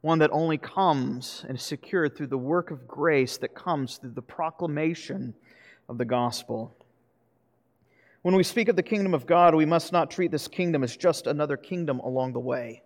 One 0.00 0.18
that 0.18 0.30
only 0.32 0.58
comes 0.58 1.44
and 1.46 1.56
is 1.56 1.62
secured 1.62 2.16
through 2.16 2.26
the 2.28 2.38
work 2.38 2.72
of 2.72 2.88
grace 2.88 3.36
that 3.38 3.54
comes 3.54 3.98
through 3.98 4.10
the 4.10 4.22
proclamation 4.22 5.34
of 5.88 5.98
the 5.98 6.04
gospel. 6.04 6.74
When 8.22 8.34
we 8.34 8.42
speak 8.42 8.66
of 8.68 8.74
the 8.74 8.82
kingdom 8.82 9.14
of 9.14 9.26
God, 9.26 9.54
we 9.54 9.64
must 9.64 9.92
not 9.92 10.10
treat 10.10 10.32
this 10.32 10.48
kingdom 10.48 10.82
as 10.82 10.96
just 10.96 11.28
another 11.28 11.56
kingdom 11.56 12.00
along 12.00 12.32
the 12.32 12.40
way 12.40 12.82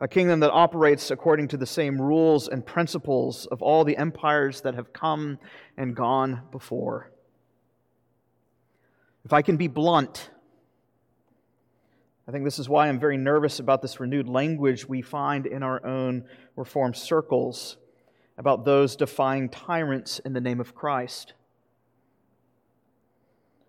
a 0.00 0.08
kingdom 0.08 0.40
that 0.40 0.50
operates 0.50 1.10
according 1.10 1.48
to 1.48 1.56
the 1.56 1.66
same 1.66 2.00
rules 2.00 2.48
and 2.48 2.64
principles 2.64 3.46
of 3.46 3.62
all 3.62 3.84
the 3.84 3.96
empires 3.96 4.60
that 4.60 4.74
have 4.74 4.92
come 4.92 5.38
and 5.76 5.96
gone 5.96 6.42
before. 6.52 7.10
If 9.24 9.32
I 9.32 9.42
can 9.42 9.56
be 9.56 9.66
blunt, 9.66 10.30
I 12.28 12.30
think 12.30 12.44
this 12.44 12.58
is 12.58 12.68
why 12.68 12.88
I'm 12.88 13.00
very 13.00 13.16
nervous 13.16 13.58
about 13.58 13.82
this 13.82 13.98
renewed 13.98 14.28
language 14.28 14.88
we 14.88 15.02
find 15.02 15.46
in 15.46 15.62
our 15.62 15.84
own 15.84 16.24
Reformed 16.56 16.96
circles 16.96 17.76
about 18.36 18.64
those 18.64 18.96
defying 18.96 19.48
tyrants 19.48 20.18
in 20.20 20.32
the 20.32 20.40
name 20.40 20.60
of 20.60 20.74
Christ. 20.74 21.34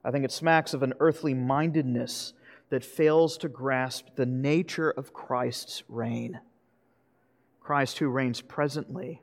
I 0.03 0.12
think 0.12 0.25
it 0.25 0.31
smacks 0.31 0.74
of 0.74 0.83
an 0.83 0.93
earthly 1.00 1.33
mindedness 1.33 2.33
that 2.69 2.83
fails 2.83 3.38
to 3.39 3.49
grasp 3.49 4.07
the 4.15 4.25
nature 4.25 4.91
of 4.91 5.13
Christ's 5.13 5.83
reign. 5.88 6.39
Christ 7.59 7.99
who 7.99 8.10
reigns 8.10 8.41
presently 8.41 9.21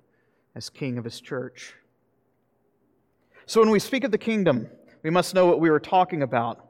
as 0.55 0.71
King 0.71 0.99
of 0.99 1.05
his 1.05 1.21
church. 1.21 1.75
So 3.47 3.61
when 3.61 3.71
we 3.71 3.79
speak 3.79 4.05
of 4.05 4.11
the 4.11 4.19
kingdom, 4.19 4.69
we 5.03 5.11
must 5.11 5.35
know 5.35 5.47
what 5.47 5.61
we 5.61 5.69
are 5.69 5.79
talking 5.79 6.23
about. 6.23 6.65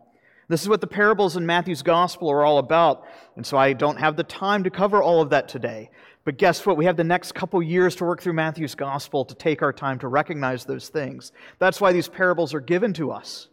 This 0.48 0.62
is 0.62 0.68
what 0.68 0.80
the 0.80 0.86
parables 0.86 1.36
in 1.36 1.44
Matthew's 1.44 1.82
gospel 1.82 2.30
are 2.30 2.44
all 2.44 2.58
about. 2.58 3.06
And 3.34 3.44
so 3.44 3.56
I 3.56 3.72
don't 3.72 3.98
have 3.98 4.16
the 4.16 4.24
time 4.24 4.62
to 4.64 4.70
cover 4.70 5.02
all 5.02 5.20
of 5.20 5.30
that 5.30 5.48
today. 5.48 5.90
But 6.24 6.38
guess 6.38 6.64
what? 6.66 6.76
We 6.76 6.84
have 6.84 6.96
the 6.96 7.04
next 7.04 7.32
couple 7.32 7.62
years 7.62 7.96
to 7.96 8.04
work 8.04 8.20
through 8.20 8.34
Matthew's 8.34 8.74
gospel 8.74 9.24
to 9.24 9.34
take 9.34 9.62
our 9.62 9.72
time 9.72 9.98
to 10.00 10.08
recognize 10.08 10.64
those 10.64 10.88
things. 10.88 11.32
That's 11.58 11.80
why 11.80 11.92
these 11.92 12.08
parables 12.08 12.52
are 12.52 12.60
given 12.60 12.92
to 12.94 13.10
us. 13.10 13.48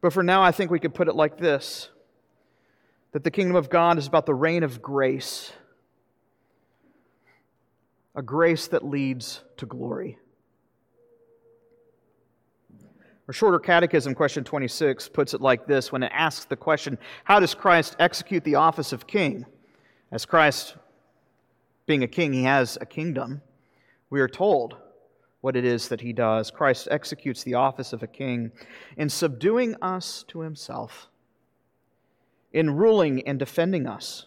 But 0.00 0.12
for 0.12 0.22
now, 0.22 0.42
I 0.42 0.52
think 0.52 0.70
we 0.70 0.80
could 0.80 0.94
put 0.94 1.08
it 1.08 1.14
like 1.14 1.36
this 1.38 1.88
that 3.12 3.24
the 3.24 3.30
kingdom 3.30 3.56
of 3.56 3.68
God 3.68 3.98
is 3.98 4.06
about 4.06 4.24
the 4.24 4.34
reign 4.34 4.62
of 4.62 4.80
grace, 4.80 5.52
a 8.14 8.22
grace 8.22 8.68
that 8.68 8.84
leads 8.84 9.42
to 9.56 9.66
glory. 9.66 10.16
Our 13.26 13.32
shorter 13.32 13.58
catechism, 13.58 14.14
question 14.14 14.42
26, 14.42 15.08
puts 15.08 15.34
it 15.34 15.40
like 15.40 15.66
this 15.66 15.92
when 15.92 16.02
it 16.02 16.10
asks 16.14 16.46
the 16.46 16.56
question 16.56 16.98
How 17.24 17.40
does 17.40 17.54
Christ 17.54 17.96
execute 17.98 18.44
the 18.44 18.56
office 18.56 18.92
of 18.92 19.06
king? 19.06 19.44
As 20.12 20.24
Christ, 20.24 20.76
being 21.86 22.02
a 22.02 22.08
king, 22.08 22.32
he 22.32 22.44
has 22.44 22.78
a 22.80 22.86
kingdom. 22.86 23.42
We 24.08 24.20
are 24.20 24.28
told 24.28 24.76
what 25.40 25.56
it 25.56 25.64
is 25.64 25.88
that 25.88 26.00
he 26.00 26.12
does. 26.12 26.50
Christ 26.50 26.88
executes 26.90 27.42
the 27.42 27.54
office 27.54 27.92
of 27.92 28.02
a 28.02 28.06
king 28.06 28.52
in 28.96 29.08
subduing 29.08 29.74
us 29.82 30.24
to 30.28 30.40
himself, 30.40 31.08
in 32.52 32.76
ruling 32.76 33.26
and 33.26 33.38
defending 33.38 33.86
us, 33.86 34.26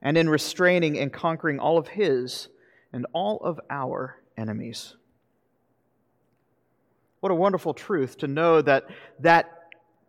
and 0.00 0.16
in 0.16 0.28
restraining 0.28 0.98
and 0.98 1.12
conquering 1.12 1.58
all 1.58 1.78
of 1.78 1.88
his 1.88 2.48
and 2.92 3.06
all 3.12 3.38
of 3.38 3.60
our 3.68 4.22
enemies. 4.36 4.94
What 7.20 7.32
a 7.32 7.34
wonderful 7.34 7.74
truth 7.74 8.18
to 8.18 8.28
know 8.28 8.62
that 8.62 8.84
that 9.20 9.52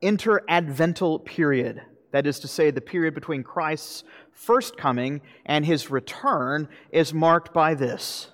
interadvental 0.03 1.25
period, 1.25 1.81
that 2.11 2.27
is 2.27 2.39
to 2.41 2.47
say, 2.47 2.69
the 2.69 2.81
period 2.81 3.15
between 3.15 3.43
Christ's 3.43 4.03
first 4.31 4.77
coming 4.77 5.21
and 5.45 5.65
his 5.65 5.89
return, 5.89 6.67
is 6.91 7.13
marked 7.13 7.53
by 7.53 7.73
this 7.73 8.29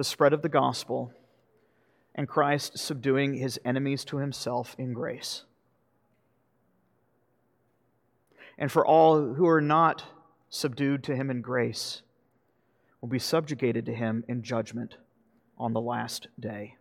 the 0.00 0.04
spread 0.04 0.32
of 0.32 0.40
the 0.40 0.48
gospel, 0.48 1.12
and 2.14 2.26
Christ 2.26 2.78
subduing 2.78 3.34
his 3.34 3.60
enemies 3.66 4.02
to 4.06 4.16
himself 4.16 4.74
in 4.78 4.94
grace. 4.94 5.44
And 8.56 8.72
for 8.72 8.86
all 8.86 9.34
who 9.34 9.46
are 9.46 9.60
not 9.60 10.02
subdued 10.48 11.04
to 11.04 11.14
him 11.14 11.30
in 11.30 11.42
grace, 11.42 12.00
will 13.02 13.10
be 13.10 13.18
subjugated 13.18 13.84
to 13.84 13.94
him 13.94 14.24
in 14.26 14.42
judgment 14.42 14.96
on 15.58 15.74
the 15.74 15.82
last 15.82 16.28
day. 16.40 16.76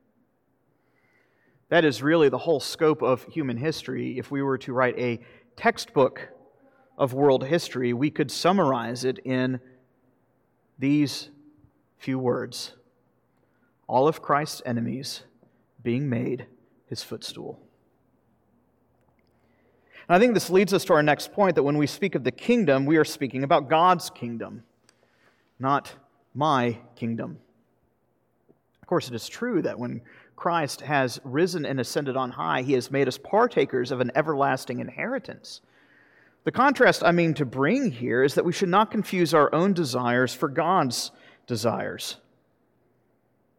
That 1.67 1.83
is 1.83 2.01
really 2.01 2.29
the 2.29 2.37
whole 2.37 2.61
scope 2.61 3.01
of 3.01 3.25
human 3.25 3.57
history. 3.57 4.17
If 4.17 4.31
we 4.31 4.41
were 4.41 4.59
to 4.59 4.71
write 4.71 4.97
a 4.97 5.19
textbook 5.57 6.29
of 6.97 7.11
world 7.11 7.43
history, 7.43 7.91
we 7.91 8.11
could 8.11 8.31
summarize 8.31 9.03
it 9.03 9.19
in 9.25 9.59
these 10.79 11.31
few 11.97 12.17
words 12.17 12.75
all 13.89 14.07
of 14.07 14.21
Christ's 14.21 14.61
enemies 14.67 15.23
being 15.83 16.09
made 16.09 16.45
his 16.85 17.01
footstool. 17.01 17.59
And 20.07 20.15
I 20.15 20.19
think 20.19 20.35
this 20.35 20.51
leads 20.51 20.73
us 20.73 20.85
to 20.85 20.93
our 20.93 21.03
next 21.03 21.33
point 21.33 21.55
that 21.55 21.63
when 21.63 21.77
we 21.77 21.87
speak 21.87 22.13
of 22.13 22.23
the 22.23 22.31
kingdom, 22.31 22.85
we 22.85 22.97
are 22.97 23.03
speaking 23.03 23.43
about 23.43 23.67
God's 23.67 24.11
kingdom, 24.11 24.63
not 25.59 25.91
my 26.35 26.77
kingdom. 26.95 27.39
Of 28.81 28.87
course, 28.87 29.07
it 29.07 29.15
is 29.15 29.27
true 29.27 29.61
that 29.63 29.79
when 29.79 30.01
Christ 30.35 30.81
has 30.81 31.19
risen 31.23 31.65
and 31.65 31.79
ascended 31.79 32.15
on 32.15 32.31
high, 32.31 32.61
he 32.61 32.73
has 32.73 32.91
made 32.91 33.07
us 33.07 33.17
partakers 33.17 33.91
of 33.91 34.01
an 34.01 34.11
everlasting 34.15 34.79
inheritance. 34.79 35.61
The 36.43 36.51
contrast 36.51 37.03
I 37.03 37.11
mean 37.11 37.33
to 37.35 37.45
bring 37.45 37.91
here 37.91 38.23
is 38.23 38.35
that 38.35 38.45
we 38.45 38.53
should 38.53 38.69
not 38.69 38.91
confuse 38.91 39.33
our 39.33 39.53
own 39.53 39.73
desires 39.73 40.33
for 40.33 40.47
God's 40.47 41.11
desires. 41.47 42.17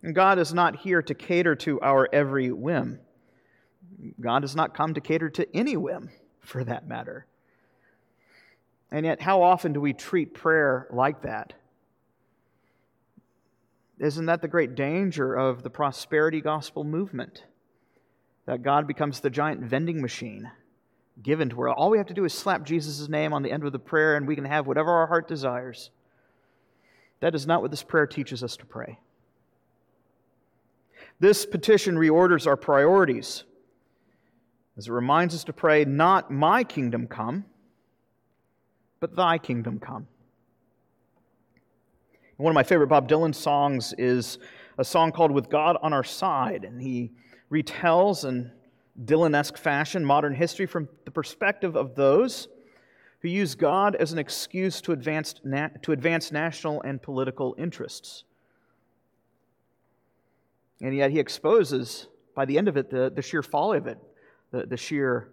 And 0.02 0.14
God 0.14 0.38
is 0.38 0.54
not 0.54 0.76
here 0.76 1.02
to 1.02 1.14
cater 1.14 1.54
to 1.56 1.80
our 1.80 2.08
every 2.12 2.50
whim. 2.50 3.00
God 4.20 4.42
has 4.42 4.56
not 4.56 4.74
come 4.74 4.94
to 4.94 5.00
cater 5.00 5.28
to 5.30 5.56
any 5.56 5.76
whim, 5.76 6.10
for 6.40 6.64
that 6.64 6.88
matter. 6.88 7.26
And 8.90 9.04
yet, 9.04 9.20
how 9.20 9.42
often 9.42 9.72
do 9.72 9.80
we 9.80 9.92
treat 9.92 10.34
prayer 10.34 10.88
like 10.90 11.22
that? 11.22 11.52
Isn't 13.98 14.26
that 14.26 14.40
the 14.40 14.48
great 14.48 14.74
danger 14.74 15.34
of 15.34 15.62
the 15.62 15.70
prosperity 15.70 16.40
gospel 16.40 16.84
movement? 16.84 17.44
That 18.46 18.62
God 18.62 18.86
becomes 18.86 19.20
the 19.20 19.30
giant 19.30 19.60
vending 19.60 20.00
machine 20.00 20.50
given 21.22 21.50
to 21.50 21.56
where 21.56 21.68
all 21.68 21.90
we 21.90 21.98
have 21.98 22.06
to 22.06 22.14
do 22.14 22.24
is 22.24 22.32
slap 22.32 22.64
Jesus' 22.64 23.08
name 23.08 23.32
on 23.32 23.42
the 23.42 23.52
end 23.52 23.64
of 23.64 23.72
the 23.72 23.78
prayer 23.78 24.16
and 24.16 24.26
we 24.26 24.34
can 24.34 24.44
have 24.44 24.66
whatever 24.66 24.90
our 24.90 25.06
heart 25.06 25.28
desires. 25.28 25.90
That 27.20 27.34
is 27.34 27.46
not 27.46 27.60
what 27.60 27.70
this 27.70 27.82
prayer 27.82 28.06
teaches 28.06 28.42
us 28.42 28.56
to 28.56 28.66
pray. 28.66 28.98
This 31.20 31.44
petition 31.44 31.96
reorders 31.96 32.46
our 32.46 32.56
priorities 32.56 33.44
as 34.78 34.88
it 34.88 34.92
reminds 34.92 35.35
us 35.35 35.44
to 35.44 35.52
pray, 35.52 35.85
Not 35.85 36.30
my 36.30 36.64
kingdom 36.64 37.06
come, 37.06 37.44
but 39.00 39.14
thy 39.14 39.37
kingdom 39.37 39.78
come. 39.78 40.09
One 42.38 42.50
of 42.50 42.54
my 42.54 42.62
favorite 42.62 42.87
Bob 42.87 43.06
Dylan 43.06 43.35
songs 43.35 43.92
is 43.98 44.38
a 44.78 44.85
song 44.85 45.12
called 45.12 45.30
With 45.30 45.50
God 45.50 45.76
on 45.83 45.92
Our 45.92 46.04
Side, 46.04 46.64
and 46.64 46.80
he 46.80 47.11
retells 47.52 48.26
in 48.26 48.50
Dylan 49.04 49.35
esque 49.35 49.59
fashion 49.59 50.02
modern 50.02 50.35
history 50.35 50.64
from 50.64 50.88
the 51.04 51.11
perspective 51.11 51.76
of 51.76 51.94
those 51.94 52.48
who 53.20 53.28
use 53.28 53.54
God 53.54 53.94
as 53.96 54.14
an 54.14 54.18
excuse 54.18 54.80
to 54.80 54.92
advance, 54.92 55.35
to 55.83 55.92
advance 55.92 56.33
national 56.33 56.80
and 56.80 57.02
political 57.02 57.54
interests. 57.59 58.24
And 60.81 60.95
yet 60.97 61.11
he 61.11 61.19
exposes, 61.19 62.07
by 62.35 62.45
the 62.45 62.57
end 62.57 62.69
of 62.69 62.77
it, 62.77 62.90
the, 62.90 63.12
the 63.14 63.23
sheer 63.23 63.43
folly 63.43 63.79
of 63.79 63.87
it, 63.87 63.99
the, 64.51 64.66
the 64.66 64.77
sheer 64.77 65.29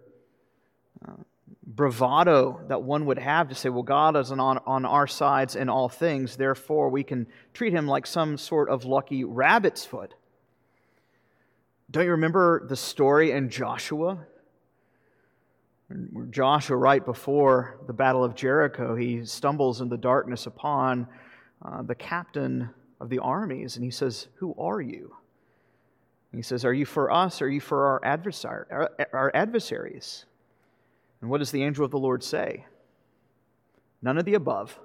uh, 1.06 1.12
bravado 1.66 2.60
that 2.68 2.82
one 2.82 3.06
would 3.06 3.18
have 3.18 3.48
to 3.48 3.54
say, 3.54 3.68
well, 3.68 3.82
God 3.82 4.16
is 4.16 4.30
on, 4.30 4.40
on 4.40 4.84
our 4.84 5.06
sides 5.06 5.56
in 5.56 5.68
all 5.68 5.88
things, 5.88 6.36
therefore 6.36 6.88
we 6.88 7.04
can 7.04 7.26
treat 7.54 7.72
him 7.72 7.86
like 7.86 8.06
some 8.06 8.36
sort 8.36 8.68
of 8.68 8.84
lucky 8.84 9.24
rabbit's 9.24 9.84
foot. 9.84 10.14
Don't 11.90 12.04
you 12.04 12.10
remember 12.10 12.66
the 12.66 12.76
story 12.76 13.32
in 13.32 13.48
Joshua? 13.48 14.18
Joshua, 16.30 16.76
right 16.76 17.04
before 17.04 17.78
the 17.86 17.94
Battle 17.94 18.22
of 18.22 18.34
Jericho, 18.34 18.94
he 18.94 19.24
stumbles 19.24 19.80
in 19.80 19.88
the 19.88 19.96
darkness 19.96 20.46
upon 20.46 21.06
uh, 21.64 21.82
the 21.82 21.94
captain 21.94 22.68
of 23.00 23.08
the 23.08 23.20
armies, 23.20 23.76
and 23.76 23.84
he 23.84 23.90
says, 23.90 24.28
Who 24.34 24.54
are 24.58 24.82
you? 24.82 25.16
He 26.32 26.42
says, 26.42 26.64
Are 26.64 26.72
you 26.72 26.84
for 26.84 27.10
us? 27.10 27.40
Are 27.42 27.48
you 27.48 27.60
for 27.60 27.86
our, 27.86 28.00
adversary, 28.04 28.66
our, 28.70 28.90
our 29.12 29.30
adversaries? 29.34 30.24
And 31.20 31.30
what 31.30 31.38
does 31.38 31.50
the 31.50 31.62
angel 31.62 31.84
of 31.84 31.90
the 31.90 31.98
Lord 31.98 32.22
say? 32.22 32.66
None 34.02 34.18
of 34.18 34.24
the 34.24 34.34
above. 34.34 34.78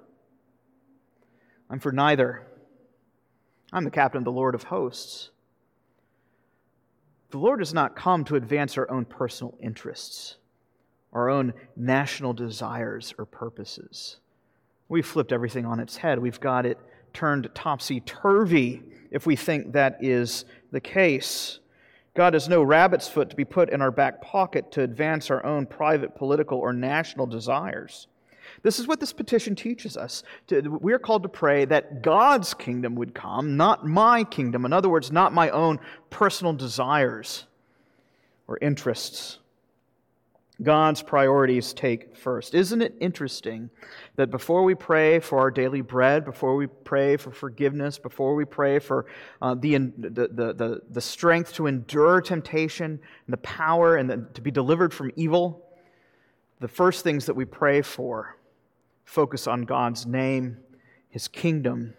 I'm 1.70 1.78
for 1.78 1.92
neither. 1.92 2.46
I'm 3.72 3.84
the 3.84 3.90
captain 3.90 4.18
of 4.18 4.24
the 4.24 4.32
Lord 4.32 4.54
of 4.54 4.64
hosts. 4.64 5.30
The 7.30 7.38
Lord 7.38 7.58
does 7.58 7.74
not 7.74 7.96
come 7.96 8.24
to 8.24 8.36
advance 8.36 8.78
our 8.78 8.88
own 8.90 9.04
personal 9.04 9.56
interests, 9.60 10.36
our 11.12 11.28
own 11.28 11.52
national 11.76 12.32
desires 12.32 13.12
or 13.18 13.24
purposes. 13.24 14.18
We've 14.88 15.06
flipped 15.06 15.32
everything 15.32 15.66
on 15.66 15.80
its 15.80 15.96
head. 15.96 16.18
We've 16.18 16.38
got 16.38 16.66
it 16.66 16.78
turned 17.12 17.48
topsy 17.54 18.00
turvy 18.00 18.82
if 19.10 19.26
we 19.26 19.36
think 19.36 19.72
that 19.72 19.98
is 20.00 20.44
the 20.74 20.80
case. 20.80 21.60
God 22.14 22.34
has 22.34 22.48
no 22.48 22.62
rabbit's 22.62 23.08
foot 23.08 23.30
to 23.30 23.36
be 23.36 23.44
put 23.44 23.70
in 23.70 23.80
our 23.80 23.90
back 23.90 24.20
pocket 24.20 24.70
to 24.72 24.82
advance 24.82 25.30
our 25.30 25.44
own 25.46 25.64
private 25.66 26.14
political 26.14 26.58
or 26.58 26.72
national 26.72 27.26
desires. 27.26 28.08
This 28.62 28.78
is 28.78 28.86
what 28.86 29.00
this 29.00 29.12
petition 29.12 29.56
teaches 29.56 29.96
us. 29.96 30.22
We 30.50 30.92
are 30.92 30.98
called 30.98 31.22
to 31.22 31.28
pray 31.28 31.64
that 31.64 32.02
God's 32.02 32.54
kingdom 32.54 32.94
would 32.96 33.14
come, 33.14 33.56
not 33.56 33.86
my 33.86 34.22
kingdom. 34.24 34.64
In 34.64 34.72
other 34.72 34.88
words, 34.88 35.10
not 35.10 35.32
my 35.32 35.50
own 35.50 35.80
personal 36.10 36.52
desires 36.52 37.46
or 38.46 38.58
interests. 38.60 39.38
God's 40.62 41.02
priorities 41.02 41.72
take 41.72 42.16
first. 42.16 42.54
Isn't 42.54 42.80
it 42.80 42.94
interesting 43.00 43.70
that 44.14 44.30
before 44.30 44.62
we 44.62 44.76
pray 44.76 45.18
for 45.18 45.40
our 45.40 45.50
daily 45.50 45.80
bread, 45.80 46.24
before 46.24 46.54
we 46.54 46.68
pray 46.68 47.16
for 47.16 47.32
forgiveness, 47.32 47.98
before 47.98 48.36
we 48.36 48.44
pray 48.44 48.78
for 48.78 49.06
uh, 49.42 49.54
the, 49.54 49.76
the, 49.76 50.28
the, 50.54 50.80
the, 50.88 51.00
strength 51.00 51.54
to 51.54 51.66
endure 51.66 52.20
temptation 52.20 53.00
and 53.26 53.32
the 53.32 53.38
power 53.38 53.96
and 53.96 54.08
the, 54.08 54.28
to 54.34 54.40
be 54.40 54.52
delivered 54.52 54.94
from 54.94 55.10
evil, 55.16 55.66
the 56.60 56.68
first 56.68 57.02
things 57.02 57.26
that 57.26 57.34
we 57.34 57.44
pray 57.44 57.82
for 57.82 58.36
focus 59.04 59.48
on 59.48 59.62
God's 59.62 60.06
name, 60.06 60.58
His 61.08 61.26
kingdom, 61.26 61.94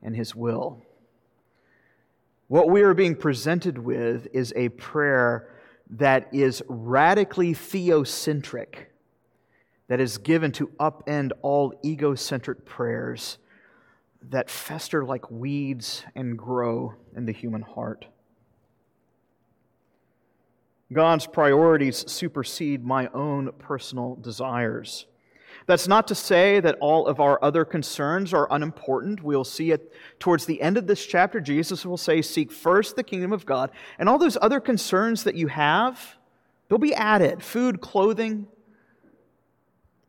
and 0.00 0.14
His 0.14 0.32
will. 0.32 0.80
What 2.46 2.70
we 2.70 2.82
are 2.82 2.94
being 2.94 3.16
presented 3.16 3.78
with 3.78 4.28
is 4.32 4.52
a 4.54 4.68
prayer 4.68 5.50
that 5.90 6.28
is 6.32 6.62
radically 6.68 7.54
theocentric, 7.54 8.86
that 9.88 10.00
is 10.00 10.18
given 10.18 10.52
to 10.52 10.68
upend 10.80 11.32
all 11.42 11.74
egocentric 11.84 12.64
prayers 12.64 13.38
that 14.30 14.50
fester 14.50 15.04
like 15.04 15.30
weeds 15.30 16.02
and 16.14 16.36
grow 16.36 16.94
in 17.14 17.26
the 17.26 17.32
human 17.32 17.62
heart. 17.62 18.06
God's 20.92 21.26
priorities 21.26 22.04
supersede 22.10 22.84
my 22.84 23.08
own 23.08 23.50
personal 23.58 24.16
desires. 24.16 25.06
That's 25.66 25.88
not 25.88 26.06
to 26.08 26.14
say 26.14 26.60
that 26.60 26.78
all 26.80 27.06
of 27.08 27.18
our 27.18 27.42
other 27.42 27.64
concerns 27.64 28.32
are 28.32 28.46
unimportant. 28.50 29.22
We'll 29.22 29.44
see 29.44 29.72
it 29.72 29.92
towards 30.20 30.46
the 30.46 30.62
end 30.62 30.76
of 30.76 30.86
this 30.86 31.04
chapter. 31.04 31.40
Jesus 31.40 31.84
will 31.84 31.96
say, 31.96 32.22
Seek 32.22 32.52
first 32.52 32.94
the 32.94 33.02
kingdom 33.02 33.32
of 33.32 33.44
God. 33.44 33.72
And 33.98 34.08
all 34.08 34.18
those 34.18 34.38
other 34.40 34.60
concerns 34.60 35.24
that 35.24 35.34
you 35.34 35.48
have, 35.48 36.16
they'll 36.68 36.78
be 36.78 36.94
added 36.94 37.42
food, 37.42 37.80
clothing. 37.80 38.46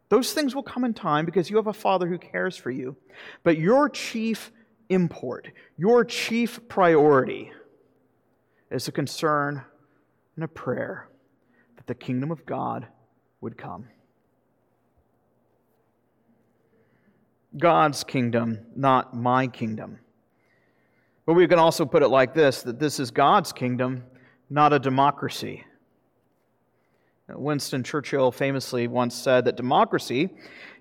Those 0.09 0.31
things 0.31 0.53
will 0.53 0.63
come 0.63 0.83
in 0.83 0.93
time 0.93 1.25
because 1.25 1.49
you 1.49 1.57
have 1.57 1.67
a 1.67 1.73
Father 1.73 2.07
who 2.07 2.19
cares 2.19 2.55
for 2.55 2.69
you. 2.69 2.95
But 3.43 3.57
your 3.57 3.89
chief 3.89 4.51
import, 4.89 5.49
your 5.75 6.05
chief 6.05 6.67
priority, 6.69 7.51
is 8.69 8.87
a 8.87 8.91
concern 8.91 9.63
and 10.35 10.43
a 10.43 10.47
prayer 10.47 11.09
that 11.77 11.87
the 11.87 11.95
kingdom 11.95 12.31
of 12.31 12.45
God 12.45 12.87
would 13.41 13.57
come. 13.57 13.87
God's 17.57 18.03
kingdom, 18.03 18.59
not 18.75 19.15
my 19.15 19.47
kingdom. 19.47 19.99
But 21.25 21.33
we 21.33 21.47
can 21.47 21.59
also 21.59 21.85
put 21.85 22.03
it 22.03 22.07
like 22.07 22.33
this 22.33 22.63
that 22.63 22.79
this 22.79 22.99
is 22.99 23.11
God's 23.11 23.51
kingdom, 23.51 24.03
not 24.49 24.73
a 24.73 24.79
democracy. 24.79 25.63
Winston 27.29 27.83
Churchill 27.83 28.31
famously 28.31 28.87
once 28.87 29.13
said 29.13 29.45
that 29.45 29.57
democracy 29.57 30.29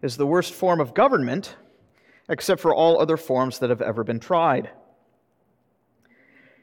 is 0.03 0.17
the 0.17 0.27
worst 0.27 0.55
form 0.55 0.81
of 0.81 0.95
government 0.95 1.57
except 2.29 2.61
for 2.61 2.75
all 2.75 3.01
other 3.01 3.17
forms 3.17 3.59
that 3.59 3.71
have 3.71 3.83
ever 3.83 4.05
been 4.05 4.21
tried. 4.21 4.71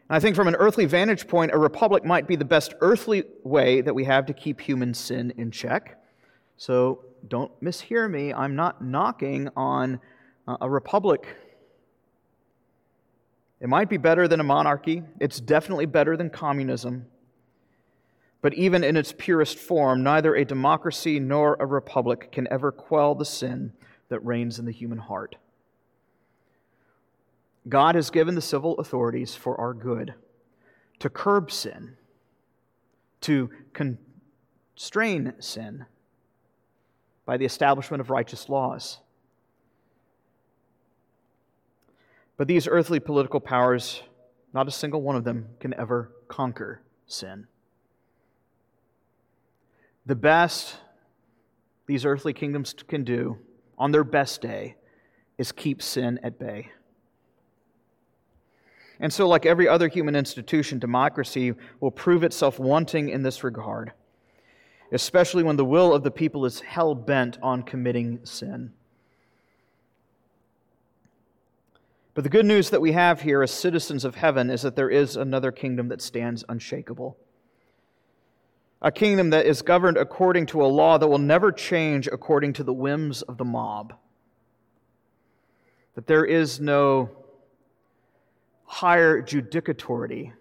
And 0.10 0.18
I 0.18 0.20
think 0.20 0.36
from 0.36 0.48
an 0.48 0.56
earthly 0.56 0.86
vantage 0.86 1.28
point, 1.28 1.52
a 1.54 1.58
republic 1.58 2.04
might 2.04 2.28
be 2.28 2.36
the 2.36 2.46
best 2.46 2.74
earthly 2.82 3.24
way 3.44 3.82
that 3.82 3.96
we 3.96 4.04
have 4.04 4.26
to 4.28 4.34
keep 4.34 4.60
human 4.60 4.94
sin 4.94 5.34
in 5.38 5.52
check. 5.52 6.02
So 6.58 7.06
don't 7.28 7.52
mishear 7.62 8.10
me. 8.10 8.34
I'm 8.34 8.56
not 8.56 8.84
knocking 8.84 9.50
on 9.56 10.00
uh, 10.48 10.58
a 10.62 10.70
republic. 10.70 11.28
It 13.60 13.70
might 13.70 13.90
be 13.90 13.98
better 13.98 14.28
than 14.28 14.40
a 14.40 14.44
monarchy, 14.44 15.04
it's 15.20 15.40
definitely 15.40 15.86
better 15.86 16.18
than 16.18 16.30
communism. 16.30 17.06
But 18.42 18.54
even 18.56 18.84
in 18.84 18.98
its 18.98 19.14
purest 19.18 19.58
form, 19.58 20.04
neither 20.04 20.36
a 20.36 20.44
democracy 20.44 21.18
nor 21.18 21.56
a 21.62 21.66
republic 21.66 22.30
can 22.30 22.46
ever 22.52 22.74
quell 22.74 23.16
the 23.16 23.24
sin 23.24 23.72
that 24.10 24.20
reigns 24.26 24.60
in 24.60 24.66
the 24.66 24.74
human 24.74 24.98
heart. 24.98 25.38
God 27.70 27.96
has 27.96 28.10
given 28.10 28.36
the 28.36 28.42
civil 28.42 28.78
authorities 28.80 29.34
for 29.34 29.58
our 29.60 29.74
good 29.74 30.16
to 31.00 31.10
curb 31.10 31.52
sin, 31.52 31.96
to 33.22 33.50
constrain 33.74 35.34
sin, 35.40 35.86
by 37.26 37.38
the 37.38 37.46
establishment 37.46 38.02
of 38.02 38.10
righteous 38.10 38.50
laws. 38.50 39.00
But 42.38 42.48
these 42.48 42.68
earthly 42.68 43.00
political 43.00 43.40
powers, 43.40 44.02
not 44.54 44.68
a 44.68 44.72
single 44.72 45.02
one 45.02 45.16
of 45.16 45.24
them 45.24 45.48
can 45.60 45.74
ever 45.76 46.12
conquer 46.28 46.82
sin. 47.08 47.48
The 50.06 50.16
best 50.16 50.78
these 51.86 52.06
earthly 52.06 52.34
kingdoms 52.34 52.74
can 52.88 53.04
do 53.04 53.38
on 53.78 53.92
their 53.92 54.04
best 54.04 54.42
day 54.42 54.76
is 55.38 55.52
keep 55.52 55.82
sin 55.82 56.20
at 56.24 56.40
bay. 56.40 56.72
And 59.00 59.12
so, 59.12 59.28
like 59.28 59.46
every 59.46 59.68
other 59.68 59.88
human 59.88 60.16
institution, 60.16 60.80
democracy 60.80 61.54
will 61.80 61.92
prove 61.92 62.24
itself 62.24 62.60
wanting 62.60 63.10
in 63.10 63.24
this 63.24 63.44
regard 63.44 63.92
especially 64.94 65.44
when 65.44 65.56
the 65.56 65.66
will 65.66 65.94
of 65.94 66.04
the 66.04 66.12
people 66.12 66.46
is 66.46 66.62
hell 66.62 66.96
bent 66.96 67.38
on 67.42 67.64
committing 67.64 68.20
sin. 68.24 68.72
But 72.14 72.24
the 72.24 72.30
good 72.30 72.46
news 72.46 72.70
that 72.70 72.82
we 72.82 72.92
have 72.92 73.22
here 73.22 73.42
as 73.42 73.52
citizens 73.52 74.06
of 74.06 74.16
heaven 74.16 74.50
is 74.50 74.62
that 74.62 74.76
there 74.76 74.90
is 74.90 75.16
another 75.16 75.52
kingdom 75.52 75.88
that 75.88 76.02
stands 76.02 76.44
unshakable. 76.48 77.18
A 78.84 78.92
kingdom 78.92 79.32
that 79.32 79.48
is 79.48 79.62
governed 79.62 79.98
according 79.98 80.46
to 80.48 80.64
a 80.64 80.68
law 80.68 80.98
that 80.98 81.08
will 81.08 81.18
never 81.18 81.52
change 81.52 82.08
according 82.08 82.54
to 82.54 82.64
the 82.64 82.74
whims 82.74 83.24
of 83.24 83.38
the 83.38 83.46
mob. 83.46 83.96
That 85.96 86.06
there 86.06 86.26
is 86.26 86.60
no 86.60 87.10
higher 88.66 89.22
judicatority 89.22 90.34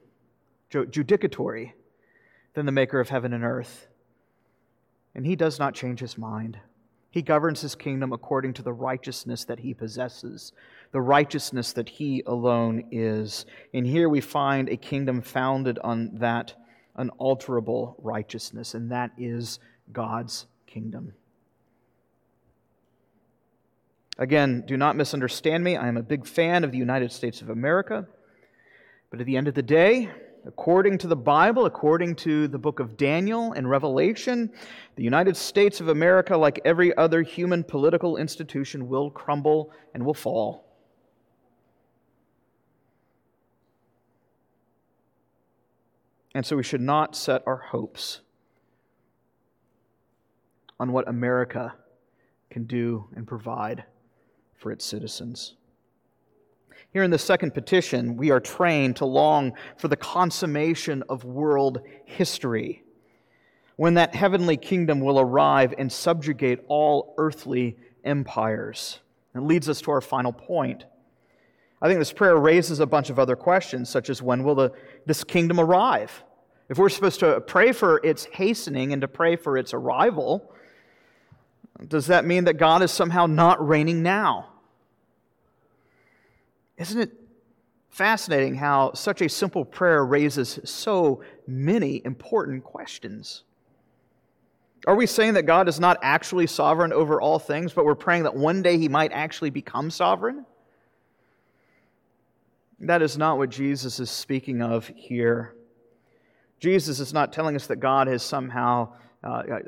judicatory 0.70 1.74
than 2.54 2.66
the 2.66 2.72
maker 2.72 2.98
of 3.00 3.08
heaven 3.08 3.32
and 3.32 3.44
earth. 3.44 3.88
And 5.14 5.26
he 5.26 5.36
does 5.36 5.58
not 5.58 5.74
change 5.74 6.00
his 6.00 6.16
mind. 6.16 6.58
He 7.10 7.20
governs 7.20 7.60
his 7.60 7.74
kingdom 7.74 8.12
according 8.12 8.54
to 8.54 8.62
the 8.62 8.72
righteousness 8.72 9.44
that 9.44 9.60
he 9.60 9.74
possesses, 9.74 10.52
the 10.92 11.00
righteousness 11.02 11.72
that 11.74 11.88
he 11.88 12.22
alone 12.26 12.84
is. 12.90 13.44
And 13.74 13.86
here 13.86 14.08
we 14.08 14.22
find 14.22 14.68
a 14.68 14.76
kingdom 14.78 15.20
founded 15.20 15.78
on 15.84 16.10
that 16.14 16.54
unalterable 16.96 17.96
righteousness, 17.98 18.72
and 18.72 18.90
that 18.90 19.10
is 19.18 19.58
God's 19.92 20.46
kingdom. 20.66 21.12
Again, 24.18 24.64
do 24.66 24.76
not 24.76 24.96
misunderstand 24.96 25.64
me. 25.64 25.76
I 25.76 25.88
am 25.88 25.96
a 25.96 26.02
big 26.02 26.26
fan 26.26 26.64
of 26.64 26.72
the 26.72 26.78
United 26.78 27.12
States 27.12 27.42
of 27.42 27.50
America. 27.50 28.06
But 29.10 29.20
at 29.20 29.26
the 29.26 29.36
end 29.36 29.48
of 29.48 29.54
the 29.54 29.62
day, 29.62 30.10
according 30.46 30.98
to 30.98 31.06
the 31.06 31.16
Bible, 31.16 31.66
according 31.66 32.16
to 32.16 32.48
the 32.48 32.58
book 32.58 32.80
of 32.80 32.96
Daniel 32.96 33.52
and 33.52 33.68
Revelation, 33.68 34.50
the 34.96 35.02
United 35.02 35.36
States 35.36 35.80
of 35.80 35.88
America, 35.88 36.36
like 36.36 36.60
every 36.64 36.96
other 36.96 37.22
human 37.22 37.62
political 37.62 38.16
institution, 38.16 38.88
will 38.88 39.10
crumble 39.10 39.70
and 39.94 40.04
will 40.04 40.14
fall. 40.14 40.68
And 46.34 46.44
so 46.44 46.56
we 46.56 46.62
should 46.62 46.80
not 46.80 47.14
set 47.14 47.42
our 47.46 47.58
hopes 47.58 48.20
on 50.80 50.92
what 50.92 51.06
America 51.08 51.74
can 52.50 52.64
do 52.64 53.08
and 53.14 53.26
provide 53.26 53.84
for 54.56 54.72
its 54.72 54.84
citizens. 54.84 55.54
Here 56.92 57.02
in 57.02 57.10
the 57.10 57.18
second 57.18 57.54
petition, 57.54 58.18
we 58.18 58.30
are 58.30 58.40
trained 58.40 58.96
to 58.96 59.06
long 59.06 59.54
for 59.78 59.88
the 59.88 59.96
consummation 59.96 61.02
of 61.08 61.24
world 61.24 61.80
history, 62.04 62.82
when 63.76 63.94
that 63.94 64.14
heavenly 64.14 64.58
kingdom 64.58 65.00
will 65.00 65.18
arrive 65.18 65.72
and 65.78 65.90
subjugate 65.90 66.60
all 66.68 67.14
earthly 67.16 67.78
empires. 68.04 69.00
And 69.32 69.46
leads 69.46 69.70
us 69.70 69.80
to 69.82 69.90
our 69.90 70.02
final 70.02 70.34
point. 70.34 70.84
I 71.80 71.88
think 71.88 71.98
this 71.98 72.12
prayer 72.12 72.36
raises 72.36 72.80
a 72.80 72.86
bunch 72.86 73.08
of 73.08 73.18
other 73.18 73.36
questions, 73.36 73.88
such 73.88 74.10
as 74.10 74.20
when 74.20 74.44
will 74.44 74.54
the, 74.54 74.72
this 75.06 75.24
kingdom 75.24 75.58
arrive? 75.58 76.22
If 76.68 76.76
we're 76.76 76.90
supposed 76.90 77.20
to 77.20 77.40
pray 77.40 77.72
for 77.72 78.04
its 78.04 78.26
hastening 78.26 78.92
and 78.92 79.00
to 79.00 79.08
pray 79.08 79.36
for 79.36 79.56
its 79.56 79.72
arrival, 79.72 80.52
does 81.88 82.08
that 82.08 82.26
mean 82.26 82.44
that 82.44 82.58
God 82.58 82.82
is 82.82 82.90
somehow 82.90 83.24
not 83.24 83.66
reigning 83.66 84.02
now? 84.02 84.51
Isn't 86.82 87.00
it 87.00 87.12
fascinating 87.90 88.56
how 88.56 88.92
such 88.94 89.22
a 89.22 89.28
simple 89.28 89.64
prayer 89.64 90.04
raises 90.04 90.58
so 90.64 91.22
many 91.46 92.02
important 92.04 92.64
questions? 92.64 93.44
Are 94.88 94.96
we 94.96 95.06
saying 95.06 95.34
that 95.34 95.44
God 95.44 95.68
is 95.68 95.78
not 95.78 95.98
actually 96.02 96.48
sovereign 96.48 96.92
over 96.92 97.20
all 97.20 97.38
things, 97.38 97.72
but 97.72 97.84
we're 97.84 97.94
praying 97.94 98.24
that 98.24 98.34
one 98.34 98.62
day 98.62 98.78
he 98.78 98.88
might 98.88 99.12
actually 99.12 99.50
become 99.50 99.92
sovereign? 99.92 100.44
That 102.80 103.00
is 103.00 103.16
not 103.16 103.38
what 103.38 103.50
Jesus 103.50 104.00
is 104.00 104.10
speaking 104.10 104.60
of 104.60 104.88
here. 104.96 105.54
Jesus 106.58 106.98
is 106.98 107.12
not 107.12 107.32
telling 107.32 107.54
us 107.54 107.68
that 107.68 107.76
God 107.76 108.08
has 108.08 108.24
somehow 108.24 108.92
uh, 109.22 109.28
uh 109.28 109.58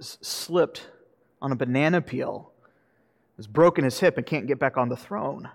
slipped 0.00 0.88
on 1.40 1.52
a 1.52 1.56
banana 1.56 2.00
peel, 2.00 2.50
has 3.36 3.46
broken 3.46 3.84
his 3.84 4.00
hip, 4.00 4.16
and 4.16 4.26
can't 4.26 4.48
get 4.48 4.58
back 4.58 4.76
on 4.76 4.88
the 4.88 4.96
throne. 4.96 5.48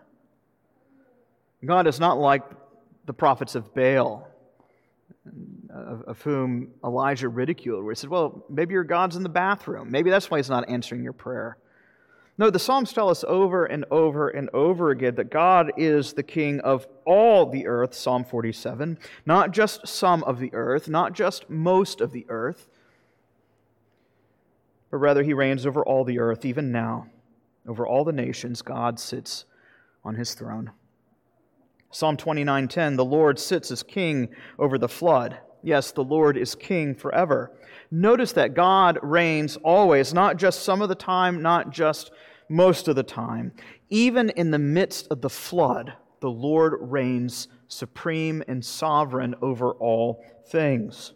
God 1.63 1.87
is 1.87 1.99
not 1.99 2.19
like 2.19 2.43
the 3.05 3.13
prophets 3.13 3.55
of 3.55 3.73
Baal, 3.73 4.27
of, 5.69 6.21
whom 6.21 6.71
Elijah 6.83 7.29
ridiculed, 7.29 7.83
where 7.83 7.93
he 7.93 7.95
said, 7.95 8.09
Well, 8.09 8.45
maybe 8.49 8.73
your 8.73 8.83
God's 8.83 9.15
in 9.15 9.23
the 9.23 9.29
bathroom. 9.29 9.91
Maybe 9.91 10.09
that's 10.09 10.29
why 10.29 10.37
he's 10.37 10.49
not 10.49 10.69
answering 10.69 11.03
your 11.03 11.13
prayer. 11.13 11.57
No, 12.37 12.49
the 12.49 12.59
Psalms 12.59 12.91
tell 12.91 13.09
us 13.09 13.23
over 13.25 13.65
and 13.65 13.85
over 13.91 14.27
and 14.27 14.49
over 14.53 14.91
again 14.91 15.15
that 15.15 15.31
God 15.31 15.71
is 15.77 16.13
the 16.13 16.23
king 16.23 16.59
of 16.59 16.85
all 17.05 17.49
the 17.49 17.65
earth, 17.65 17.93
Psalm 17.93 18.25
47, 18.25 18.97
not 19.25 19.51
just 19.51 19.87
some 19.87 20.21
of 20.23 20.39
the 20.39 20.53
earth, 20.53 20.89
not 20.89 21.13
just 21.13 21.49
most 21.49 22.01
of 22.01 22.11
the 22.11 22.25
earth, 22.27 22.67
but 24.91 24.97
rather 24.97 25.23
he 25.23 25.33
reigns 25.33 25.65
over 25.65 25.83
all 25.83 26.03
the 26.03 26.19
earth, 26.19 26.43
even 26.43 26.71
now. 26.71 27.07
Over 27.67 27.87
all 27.87 28.03
the 28.03 28.11
nations, 28.11 28.61
God 28.61 28.99
sits 28.99 29.45
on 30.03 30.15
his 30.15 30.33
throne. 30.35 30.71
Psalm 31.95 32.17
29:10 32.17 32.97
The 32.97 33.05
Lord 33.05 33.39
sits 33.39 33.71
as 33.71 33.81
king 33.81 34.27
over 34.59 34.77
the 34.77 34.89
flood. 34.89 35.37
Yes, 35.63 35.93
the 35.93 36.03
Lord 36.03 36.35
is 36.35 36.53
king 36.53 36.93
forever. 36.93 37.53
Notice 37.89 38.33
that 38.33 38.53
God 38.53 38.99
reigns 39.01 39.55
always, 39.63 40.13
not 40.13 40.35
just 40.35 40.63
some 40.63 40.81
of 40.81 40.89
the 40.89 40.95
time, 40.95 41.41
not 41.41 41.69
just 41.69 42.11
most 42.49 42.89
of 42.89 42.97
the 42.97 43.03
time. 43.03 43.53
Even 43.89 44.29
in 44.31 44.51
the 44.51 44.59
midst 44.59 45.07
of 45.09 45.21
the 45.21 45.29
flood, 45.29 45.93
the 46.19 46.29
Lord 46.29 46.73
reigns 46.81 47.47
supreme 47.69 48.43
and 48.45 48.65
sovereign 48.65 49.33
over 49.41 49.71
all 49.71 50.21
things. 50.49 51.13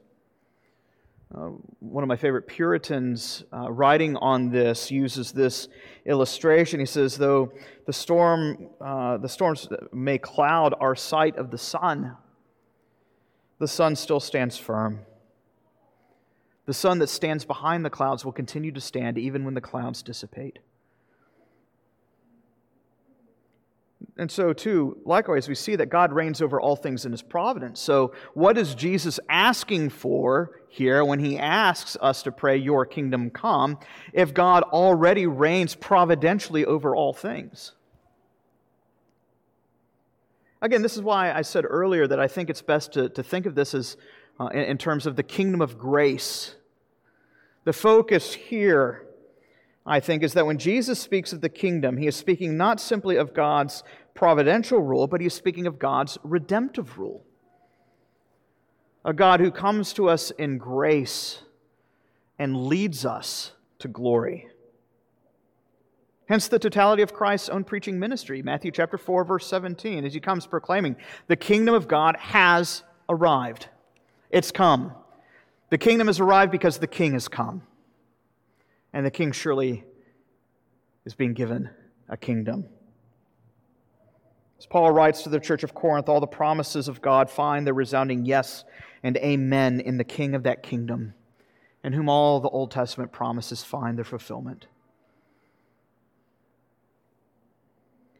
Uh, 1.33 1.49
one 1.79 2.03
of 2.03 2.07
my 2.07 2.15
favorite 2.15 2.47
Puritans 2.47 3.43
uh, 3.53 3.71
writing 3.71 4.15
on 4.17 4.49
this 4.49 4.89
uses 4.89 5.31
this 5.31 5.67
illustration. 6.05 6.79
He 6.79 6.87
says, 6.87 7.17
"Though 7.17 7.51
the 7.85 7.93
storm, 7.93 8.69
uh, 8.81 9.17
the 9.17 9.29
storms 9.29 9.67
may 9.93 10.17
cloud 10.17 10.73
our 10.79 10.95
sight 10.95 11.35
of 11.35 11.51
the 11.51 11.57
sun, 11.57 12.17
the 13.59 13.67
sun 13.67 13.95
still 13.95 14.19
stands 14.19 14.57
firm. 14.57 15.01
The 16.65 16.73
sun 16.73 16.97
that 16.97 17.09
stands 17.09 17.45
behind 17.45 17.85
the 17.85 17.91
clouds 17.91 18.25
will 18.25 18.31
continue 18.31 18.71
to 18.71 18.81
stand 18.81 19.19
even 19.19 19.45
when 19.45 19.53
the 19.53 19.61
clouds 19.61 20.01
dissipate." 20.01 20.57
And 24.19 24.29
so, 24.29 24.51
too, 24.51 24.97
likewise, 25.05 25.47
we 25.47 25.55
see 25.55 25.77
that 25.77 25.85
God 25.85 26.11
reigns 26.11 26.41
over 26.41 26.59
all 26.59 26.75
things 26.75 27.05
in 27.05 27.13
his 27.13 27.21
providence. 27.21 27.79
So, 27.79 28.13
what 28.33 28.57
is 28.57 28.75
Jesus 28.75 29.17
asking 29.29 29.91
for 29.91 30.59
here 30.67 31.05
when 31.05 31.19
he 31.19 31.37
asks 31.37 31.95
us 32.01 32.21
to 32.23 32.31
pray, 32.33 32.57
Your 32.57 32.85
kingdom 32.85 33.29
come, 33.29 33.79
if 34.11 34.33
God 34.33 34.63
already 34.63 35.25
reigns 35.25 35.73
providentially 35.73 36.65
over 36.65 36.93
all 36.93 37.13
things? 37.13 37.71
Again, 40.61 40.81
this 40.81 40.97
is 40.97 41.01
why 41.01 41.31
I 41.31 41.41
said 41.41 41.63
earlier 41.65 42.05
that 42.05 42.19
I 42.19 42.27
think 42.27 42.49
it's 42.49 42.61
best 42.61 42.91
to, 42.93 43.07
to 43.07 43.23
think 43.23 43.45
of 43.45 43.55
this 43.55 43.73
as 43.73 43.95
uh, 44.37 44.47
in, 44.47 44.63
in 44.63 44.77
terms 44.77 45.05
of 45.05 45.15
the 45.15 45.23
kingdom 45.23 45.61
of 45.61 45.79
grace. 45.79 46.55
The 47.63 47.71
focus 47.71 48.33
here 48.33 49.05
I 49.89 49.99
think, 49.99 50.21
is 50.21 50.33
that 50.33 50.45
when 50.45 50.59
Jesus 50.59 50.99
speaks 50.99 51.33
of 51.33 51.41
the 51.41 51.49
kingdom, 51.49 51.97
he 51.97 52.05
is 52.05 52.15
speaking 52.15 52.55
not 52.55 52.79
simply 52.79 53.15
of 53.15 53.33
God's 53.33 53.83
providential 54.19 54.81
rule, 54.81 55.07
but 55.07 55.21
he's 55.21 55.33
speaking 55.33 55.65
of 55.65 55.79
God's 55.79 56.17
redemptive 56.23 56.99
rule. 56.99 57.23
A 59.05 59.13
God 59.13 59.39
who 59.39 59.49
comes 59.49 59.93
to 59.93 60.09
us 60.09 60.29
in 60.31 60.57
grace 60.57 61.41
and 62.37 62.65
leads 62.65 63.05
us 63.05 63.53
to 63.79 63.87
glory. 63.87 64.49
Hence 66.27 66.49
the 66.49 66.59
totality 66.59 67.01
of 67.01 67.13
Christ's 67.13 67.47
own 67.47 67.63
preaching 67.63 67.97
ministry, 67.97 68.41
Matthew 68.41 68.71
chapter 68.71 68.97
4 68.97 69.23
verse 69.23 69.47
17, 69.47 70.03
as 70.03 70.13
he 70.13 70.19
comes 70.19 70.45
proclaiming, 70.45 70.97
"The 71.27 71.37
kingdom 71.37 71.73
of 71.73 71.87
God 71.87 72.17
has 72.17 72.83
arrived. 73.07 73.69
It's 74.29 74.51
come. 74.51 74.93
The 75.69 75.77
kingdom 75.77 76.07
has 76.07 76.19
arrived 76.19 76.51
because 76.51 76.79
the 76.79 76.87
king 76.87 77.13
has 77.13 77.29
come." 77.29 77.63
and 78.91 79.05
the 79.05 79.11
king 79.11 79.31
surely 79.31 79.85
is 81.05 81.13
being 81.13 81.33
given 81.33 81.69
a 82.09 82.17
kingdom. 82.17 82.67
As 84.59 84.65
Paul 84.65 84.91
writes 84.91 85.23
to 85.23 85.29
the 85.29 85.39
church 85.39 85.63
of 85.63 85.73
Corinth, 85.73 86.09
all 86.09 86.19
the 86.19 86.27
promises 86.27 86.89
of 86.89 87.01
God 87.01 87.29
find 87.29 87.65
their 87.65 87.73
resounding 87.73 88.25
yes 88.25 88.65
and 89.01 89.15
amen 89.17 89.79
in 89.79 89.97
the 89.97 90.03
king 90.03 90.35
of 90.35 90.43
that 90.43 90.63
kingdom, 90.63 91.13
in 91.81 91.93
whom 91.93 92.09
all 92.09 92.41
the 92.41 92.49
Old 92.49 92.69
Testament 92.69 93.13
promises 93.13 93.63
find 93.63 93.97
their 93.97 94.03
fulfillment. 94.03 94.67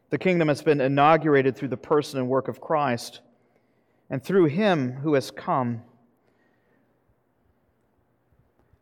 The 0.08 0.16
kingdom 0.16 0.48
has 0.48 0.62
been 0.62 0.80
inaugurated 0.80 1.56
through 1.56 1.68
the 1.68 1.76
person 1.76 2.18
and 2.18 2.28
work 2.28 2.48
of 2.48 2.58
Christ, 2.58 3.20
and 4.08 4.24
through 4.24 4.46
him 4.46 4.92
who 4.92 5.12
has 5.14 5.30
come, 5.30 5.82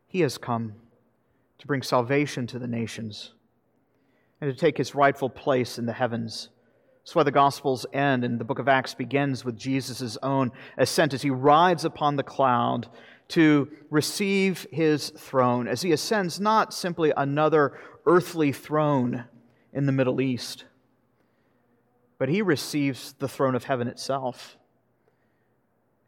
he 0.06 0.20
has 0.20 0.38
come 0.38 0.74
to 1.58 1.66
bring 1.66 1.82
salvation 1.82 2.46
to 2.46 2.58
the 2.60 2.68
nations 2.68 3.34
and 4.40 4.48
to 4.48 4.56
take 4.56 4.78
his 4.78 4.94
rightful 4.94 5.28
place 5.28 5.76
in 5.76 5.86
the 5.86 5.92
heavens. 5.92 6.50
That's 7.08 7.14
why 7.14 7.22
the 7.22 7.30
Gospels 7.30 7.86
end 7.90 8.22
and 8.22 8.38
the 8.38 8.44
book 8.44 8.58
of 8.58 8.68
Acts 8.68 8.92
begins 8.92 9.42
with 9.42 9.56
Jesus' 9.56 10.18
own 10.22 10.52
ascent 10.76 11.14
as 11.14 11.22
he 11.22 11.30
rides 11.30 11.86
upon 11.86 12.16
the 12.16 12.22
cloud 12.22 12.86
to 13.28 13.70
receive 13.88 14.66
his 14.70 15.08
throne, 15.08 15.68
as 15.68 15.80
he 15.80 15.90
ascends 15.92 16.38
not 16.38 16.74
simply 16.74 17.10
another 17.16 17.80
earthly 18.04 18.52
throne 18.52 19.24
in 19.72 19.86
the 19.86 19.92
Middle 19.92 20.20
East, 20.20 20.66
but 22.18 22.28
he 22.28 22.42
receives 22.42 23.14
the 23.14 23.26
throne 23.26 23.54
of 23.54 23.64
heaven 23.64 23.88
itself. 23.88 24.58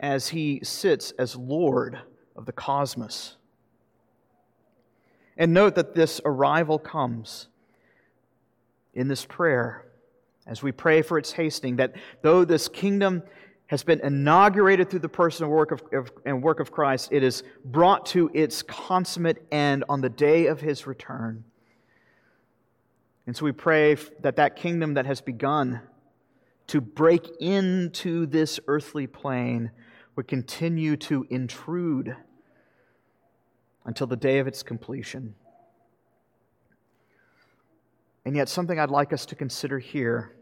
as 0.00 0.28
he 0.28 0.60
sits 0.62 1.12
as 1.12 1.34
Lord 1.34 1.98
of 2.36 2.44
the 2.44 2.52
cosmos. 2.52 3.36
And 5.36 5.54
note 5.54 5.76
that 5.76 5.94
this 5.94 6.20
arrival 6.26 6.78
comes 6.78 7.48
in 8.92 9.08
this 9.08 9.24
prayer 9.24 9.86
as 10.50 10.64
we 10.64 10.72
pray 10.72 11.00
for 11.00 11.16
its 11.16 11.30
hastening, 11.32 11.76
that 11.76 11.94
though 12.22 12.44
this 12.44 12.68
kingdom 12.68 13.22
has 13.68 13.84
been 13.84 14.00
inaugurated 14.00 14.90
through 14.90 14.98
the 14.98 15.08
person 15.08 15.44
and 15.44 15.52
work 15.52 15.70
of, 15.70 15.80
of, 15.92 16.10
and 16.26 16.42
work 16.42 16.58
of 16.58 16.72
Christ, 16.72 17.10
it 17.12 17.22
is 17.22 17.44
brought 17.64 18.04
to 18.06 18.28
its 18.34 18.60
consummate 18.62 19.38
end 19.52 19.84
on 19.88 20.00
the 20.00 20.08
day 20.08 20.46
of 20.46 20.60
his 20.60 20.88
return. 20.88 21.44
And 23.28 23.36
so 23.36 23.44
we 23.44 23.52
pray 23.52 23.96
that 24.22 24.36
that 24.36 24.56
kingdom 24.56 24.94
that 24.94 25.06
has 25.06 25.20
begun 25.20 25.82
to 26.66 26.80
break 26.80 27.28
into 27.38 28.26
this 28.26 28.58
earthly 28.66 29.06
plane 29.06 29.70
would 30.16 30.26
continue 30.26 30.96
to 30.96 31.24
intrude 31.30 32.16
until 33.84 34.08
the 34.08 34.16
day 34.16 34.40
of 34.40 34.48
its 34.48 34.64
completion. 34.64 35.36
And 38.24 38.34
yet, 38.34 38.48
something 38.48 38.80
I'd 38.80 38.90
like 38.90 39.12
us 39.12 39.26
to 39.26 39.36
consider 39.36 39.78
here 39.78 40.34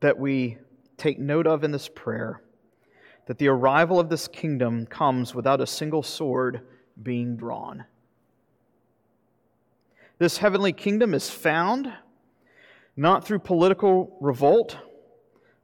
that 0.00 0.18
we 0.18 0.58
take 0.96 1.18
note 1.18 1.46
of 1.46 1.64
in 1.64 1.70
this 1.70 1.88
prayer 1.88 2.42
that 3.26 3.38
the 3.38 3.48
arrival 3.48 4.00
of 4.00 4.08
this 4.08 4.26
kingdom 4.26 4.86
comes 4.86 5.34
without 5.34 5.60
a 5.60 5.66
single 5.66 6.02
sword 6.02 6.62
being 7.02 7.36
drawn. 7.36 7.84
This 10.18 10.38
heavenly 10.38 10.72
kingdom 10.72 11.14
is 11.14 11.28
found 11.30 11.92
not 12.96 13.24
through 13.24 13.38
political 13.40 14.16
revolt, 14.20 14.76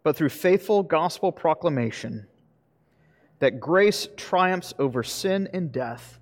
but 0.03 0.15
through 0.15 0.29
faithful 0.29 0.83
gospel 0.83 1.33
proclamation 1.33 2.27
that 3.41 3.59
grace 3.59 4.09
triumphs 4.17 4.73
over 4.79 5.03
sin 5.03 5.49
and 5.53 5.73
death 5.73 6.21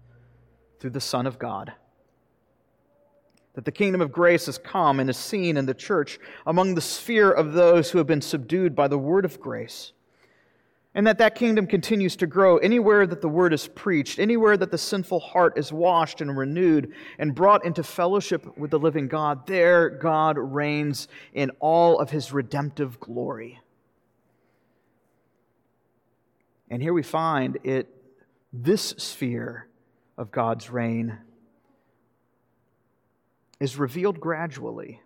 through 0.81 0.90
the 0.90 1.01
Son 1.01 1.27
of 1.27 1.38
God. 1.38 1.72
That 3.54 3.64
the 3.64 3.72
kingdom 3.72 4.00
of 4.00 4.12
grace 4.12 4.46
has 4.46 4.56
come 4.56 4.98
and 4.98 5.10
is 5.10 5.16
seen 5.16 5.56
in 5.56 5.66
the 5.66 5.74
church 5.74 6.18
among 6.46 6.74
the 6.74 6.80
sphere 6.80 7.30
of 7.30 7.52
those 7.52 7.90
who 7.90 7.98
have 7.98 8.06
been 8.06 8.22
subdued 8.22 8.74
by 8.74 8.88
the 8.88 8.98
word 8.98 9.24
of 9.24 9.40
grace. 9.40 9.92
And 10.94 11.06
that 11.06 11.18
that 11.18 11.34
kingdom 11.34 11.66
continues 11.66 12.16
to 12.16 12.26
grow 12.26 12.58
anywhere 12.58 13.06
that 13.06 13.22
the 13.22 13.28
word 13.28 13.54
is 13.54 13.66
preached, 13.66 14.18
anywhere 14.18 14.58
that 14.58 14.70
the 14.70 14.78
sinful 14.78 15.20
heart 15.20 15.56
is 15.56 15.72
washed 15.72 16.20
and 16.20 16.36
renewed 16.36 16.92
and 17.18 17.34
brought 17.34 17.64
into 17.64 17.82
fellowship 17.82 18.58
with 18.58 18.70
the 18.70 18.78
living 18.78 19.08
God. 19.08 19.46
There, 19.46 19.88
God 19.88 20.36
reigns 20.36 21.08
in 21.32 21.50
all 21.60 21.98
of 21.98 22.10
his 22.10 22.32
redemptive 22.32 23.00
glory. 23.00 23.58
And 26.68 26.82
here 26.82 26.92
we 26.92 27.02
find 27.02 27.58
it, 27.64 27.88
this 28.52 28.90
sphere 28.98 29.68
of 30.18 30.30
God's 30.30 30.68
reign 30.70 31.18
is 33.62 33.79
revealed 33.79 34.18
gradually. 34.18 35.01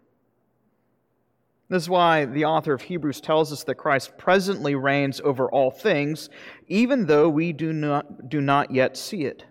This 1.69 1.83
is 1.83 1.91
why 1.91 2.25
the 2.25 2.47
author 2.47 2.73
of 2.73 2.81
Hebrews 2.81 3.21
tells 3.21 3.53
us 3.53 3.65
that 3.65 3.75
Christ 3.75 4.17
presently 4.17 4.75
reigns 4.75 5.21
over 5.21 5.51
all 5.51 5.71
things, 5.71 6.31
even 6.67 7.05
though 7.05 7.29
we 7.29 7.53
do 7.53 7.75
not, 7.75 8.31
do 8.31 8.41
not 8.41 8.71
yet 8.71 8.97
see 8.97 9.25
it, 9.25 9.45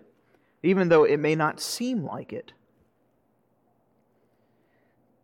even 0.64 0.88
though 0.88 1.04
it 1.04 1.20
may 1.20 1.36
not 1.36 1.60
seem 1.60 2.04
like 2.04 2.32
it. 2.32 2.52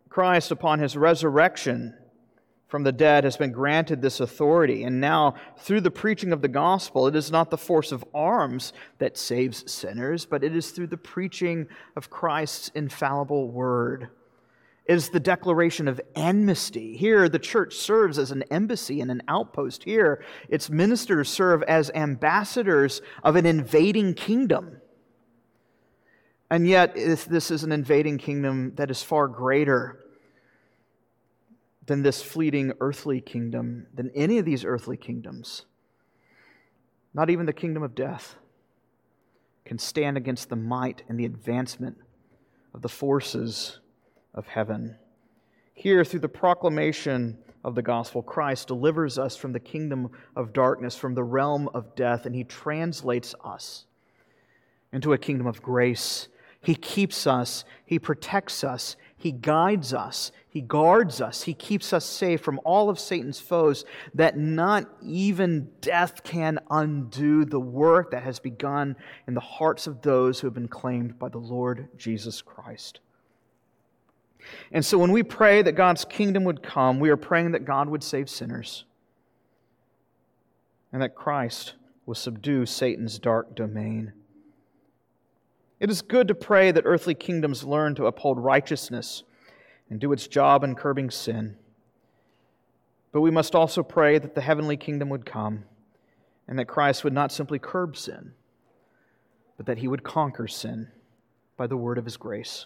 Christ, 0.07 0.49
upon 0.49 0.79
his 0.79 0.95
resurrection, 0.95 1.93
from 2.73 2.81
the 2.81 2.91
dead 2.91 3.23
has 3.23 3.37
been 3.37 3.51
granted 3.51 4.01
this 4.01 4.19
authority. 4.19 4.83
And 4.83 4.99
now, 4.99 5.35
through 5.59 5.81
the 5.81 5.91
preaching 5.91 6.33
of 6.33 6.41
the 6.41 6.47
gospel, 6.47 7.05
it 7.05 7.15
is 7.15 7.29
not 7.29 7.51
the 7.51 7.57
force 7.59 7.91
of 7.91 8.03
arms 8.15 8.73
that 8.97 9.15
saves 9.15 9.71
sinners, 9.71 10.25
but 10.25 10.43
it 10.43 10.55
is 10.55 10.71
through 10.71 10.87
the 10.87 10.97
preaching 10.97 11.67
of 11.95 12.09
Christ's 12.09 12.69
infallible 12.69 13.51
word. 13.51 14.09
It 14.85 14.95
is 14.95 15.09
the 15.09 15.19
declaration 15.19 15.87
of 15.87 16.01
amnesty. 16.15 16.97
Here, 16.97 17.29
the 17.29 17.37
church 17.37 17.75
serves 17.75 18.17
as 18.17 18.31
an 18.31 18.41
embassy 18.49 19.01
and 19.01 19.11
an 19.11 19.21
outpost. 19.27 19.83
Here, 19.83 20.25
its 20.49 20.71
ministers 20.71 21.29
serve 21.29 21.61
as 21.61 21.91
ambassadors 21.93 23.03
of 23.23 23.35
an 23.35 23.45
invading 23.45 24.15
kingdom. 24.15 24.81
And 26.49 26.67
yet, 26.67 26.95
this 26.95 27.51
is 27.51 27.63
an 27.63 27.71
invading 27.71 28.17
kingdom 28.17 28.73
that 28.77 28.89
is 28.89 29.03
far 29.03 29.27
greater 29.27 30.02
than 31.85 32.01
this 32.01 32.21
fleeting 32.21 32.73
earthly 32.79 33.21
kingdom, 33.21 33.87
than 33.93 34.11
any 34.15 34.37
of 34.37 34.45
these 34.45 34.63
earthly 34.63 34.97
kingdoms. 34.97 35.65
Not 37.13 37.29
even 37.29 37.45
the 37.45 37.53
kingdom 37.53 37.83
of 37.83 37.95
death 37.95 38.35
can 39.65 39.77
stand 39.77 40.17
against 40.17 40.49
the 40.49 40.55
might 40.55 41.03
and 41.07 41.19
the 41.19 41.25
advancement 41.25 41.97
of 42.73 42.81
the 42.81 42.89
forces 42.89 43.79
of 44.33 44.47
heaven. 44.47 44.95
Here, 45.73 46.03
through 46.03 46.21
the 46.21 46.29
proclamation 46.29 47.37
of 47.63 47.75
the 47.75 47.81
gospel, 47.81 48.21
Christ 48.21 48.67
delivers 48.67 49.17
us 49.17 49.35
from 49.35 49.53
the 49.53 49.59
kingdom 49.59 50.09
of 50.35 50.53
darkness, 50.53 50.95
from 50.95 51.15
the 51.15 51.23
realm 51.23 51.69
of 51.73 51.95
death, 51.95 52.25
and 52.25 52.35
he 52.35 52.43
translates 52.43 53.35
us 53.43 53.85
into 54.91 55.13
a 55.13 55.17
kingdom 55.17 55.47
of 55.47 55.61
grace. 55.61 56.27
He 56.61 56.75
keeps 56.75 57.27
us, 57.27 57.65
he 57.85 57.99
protects 57.99 58.63
us, 58.63 58.95
he 59.23 59.31
guides 59.31 59.93
us, 59.93 60.33
He 60.49 60.59
guards 60.59 61.21
us, 61.21 61.43
He 61.43 61.53
keeps 61.53 61.93
us 61.93 62.03
safe 62.03 62.41
from 62.41 62.59
all 62.65 62.89
of 62.89 62.99
Satan's 62.99 63.39
foes, 63.39 63.85
that 64.13 64.37
not 64.37 64.83
even 65.01 65.69
death 65.79 66.25
can 66.25 66.59
undo 66.69 67.45
the 67.45 67.57
work 67.57 68.11
that 68.11 68.23
has 68.23 68.39
begun 68.39 68.97
in 69.25 69.33
the 69.33 69.39
hearts 69.39 69.87
of 69.87 70.01
those 70.01 70.41
who 70.41 70.47
have 70.47 70.53
been 70.53 70.67
claimed 70.67 71.17
by 71.17 71.29
the 71.29 71.37
Lord 71.37 71.87
Jesus 71.95 72.41
Christ. 72.41 72.99
And 74.73 74.83
so 74.83 74.97
when 74.97 75.13
we 75.13 75.23
pray 75.23 75.61
that 75.61 75.71
God's 75.71 76.03
kingdom 76.03 76.43
would 76.43 76.61
come, 76.61 76.99
we 76.99 77.09
are 77.09 77.15
praying 77.15 77.51
that 77.51 77.63
God 77.63 77.87
would 77.87 78.03
save 78.03 78.29
sinners 78.29 78.83
and 80.91 81.01
that 81.01 81.15
Christ 81.15 81.75
will 82.05 82.13
subdue 82.13 82.65
Satan's 82.65 83.19
dark 83.19 83.55
domain. 83.55 84.11
It 85.83 85.89
is 85.89 86.01
good 86.01 86.29
to 86.29 86.33
pray 86.33 86.71
that 86.71 86.85
earthly 86.85 87.13
kingdoms 87.13 87.65
learn 87.65 87.93
to 87.95 88.05
uphold 88.05 88.39
righteousness 88.39 89.23
and 89.89 89.99
do 89.99 90.13
its 90.13 90.27
job 90.27 90.63
in 90.63 90.75
curbing 90.75 91.09
sin. 91.09 91.57
But 93.11 93.19
we 93.19 93.29
must 93.29 93.53
also 93.53 93.83
pray 93.83 94.17
that 94.17 94.33
the 94.33 94.39
heavenly 94.39 94.77
kingdom 94.77 95.09
would 95.09 95.25
come 95.25 95.65
and 96.47 96.57
that 96.57 96.69
Christ 96.69 97.03
would 97.03 97.11
not 97.11 97.33
simply 97.33 97.59
curb 97.59 97.97
sin, 97.97 98.31
but 99.57 99.65
that 99.65 99.79
he 99.79 99.89
would 99.89 100.03
conquer 100.03 100.47
sin 100.47 100.87
by 101.57 101.67
the 101.67 101.75
word 101.75 101.97
of 101.97 102.05
his 102.05 102.15
grace. 102.15 102.65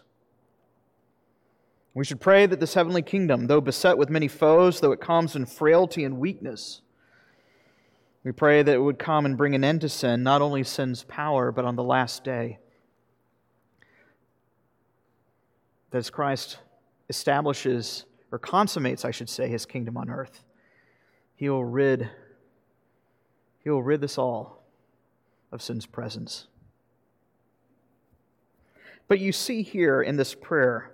We 1.96 2.06
should 2.06 2.22
pray 2.22 2.46
that 2.46 2.60
this 2.60 2.76
heavenly 2.76 3.02
kingdom, 3.02 3.48
though 3.48 3.62
beset 3.62 3.98
with 3.98 4.12
many 4.12 4.28
foes, 4.28 4.80
though 4.80 4.92
it 4.92 5.02
comes 5.02 5.36
in 5.36 5.48
frailty 5.48 6.04
and 6.04 6.20
weakness, 6.20 6.82
we 8.24 8.32
pray 8.32 8.62
that 8.62 8.76
it 8.76 8.84
would 8.84 9.00
come 9.00 9.26
and 9.26 9.36
bring 9.36 9.56
an 9.56 9.64
end 9.64 9.82
to 9.82 9.90
sin, 9.90 10.22
not 10.22 10.44
only 10.44 10.64
sin's 10.64 11.04
power, 11.06 11.52
but 11.52 11.66
on 11.66 11.76
the 11.76 11.84
last 11.84 12.24
day 12.24 12.60
that 15.92 15.98
as 15.98 16.10
Christ 16.10 16.60
establishes, 17.10 18.06
or 18.32 18.40
consummates, 18.40 19.06
I 19.06 19.12
should 19.12 19.30
say, 19.30 19.48
his 19.48 19.66
kingdom 19.66 19.98
on 19.98 20.10
earth, 20.10 20.44
he 21.36 21.50
will 21.50 21.66
rid, 21.66 22.10
he 23.60 23.70
will 23.70 23.84
rid 23.84 24.04
us 24.04 24.18
all 24.18 24.64
of 25.52 25.62
sin's 25.62 25.86
presence. 25.86 26.48
But 29.08 29.20
you 29.20 29.32
see 29.32 29.64
here 29.64 30.02
in 30.02 30.18
this 30.18 30.36
prayer 30.36 30.92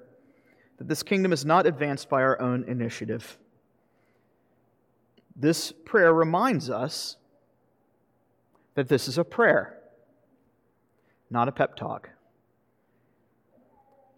that 0.78 0.88
this 0.88 1.02
kingdom 1.02 1.34
is 1.34 1.46
not 1.46 1.66
advanced 1.66 2.10
by 2.10 2.22
our 2.22 2.40
own 2.40 2.64
initiative. 2.66 3.40
This 5.36 5.72
prayer 5.72 6.14
reminds 6.14 6.70
us 6.70 7.18
that 8.76 8.88
this 8.88 9.08
is 9.08 9.18
a 9.18 9.24
prayer, 9.24 9.80
not 11.30 11.48
a 11.48 11.52
pep 11.52 11.76
talk. 11.76 12.10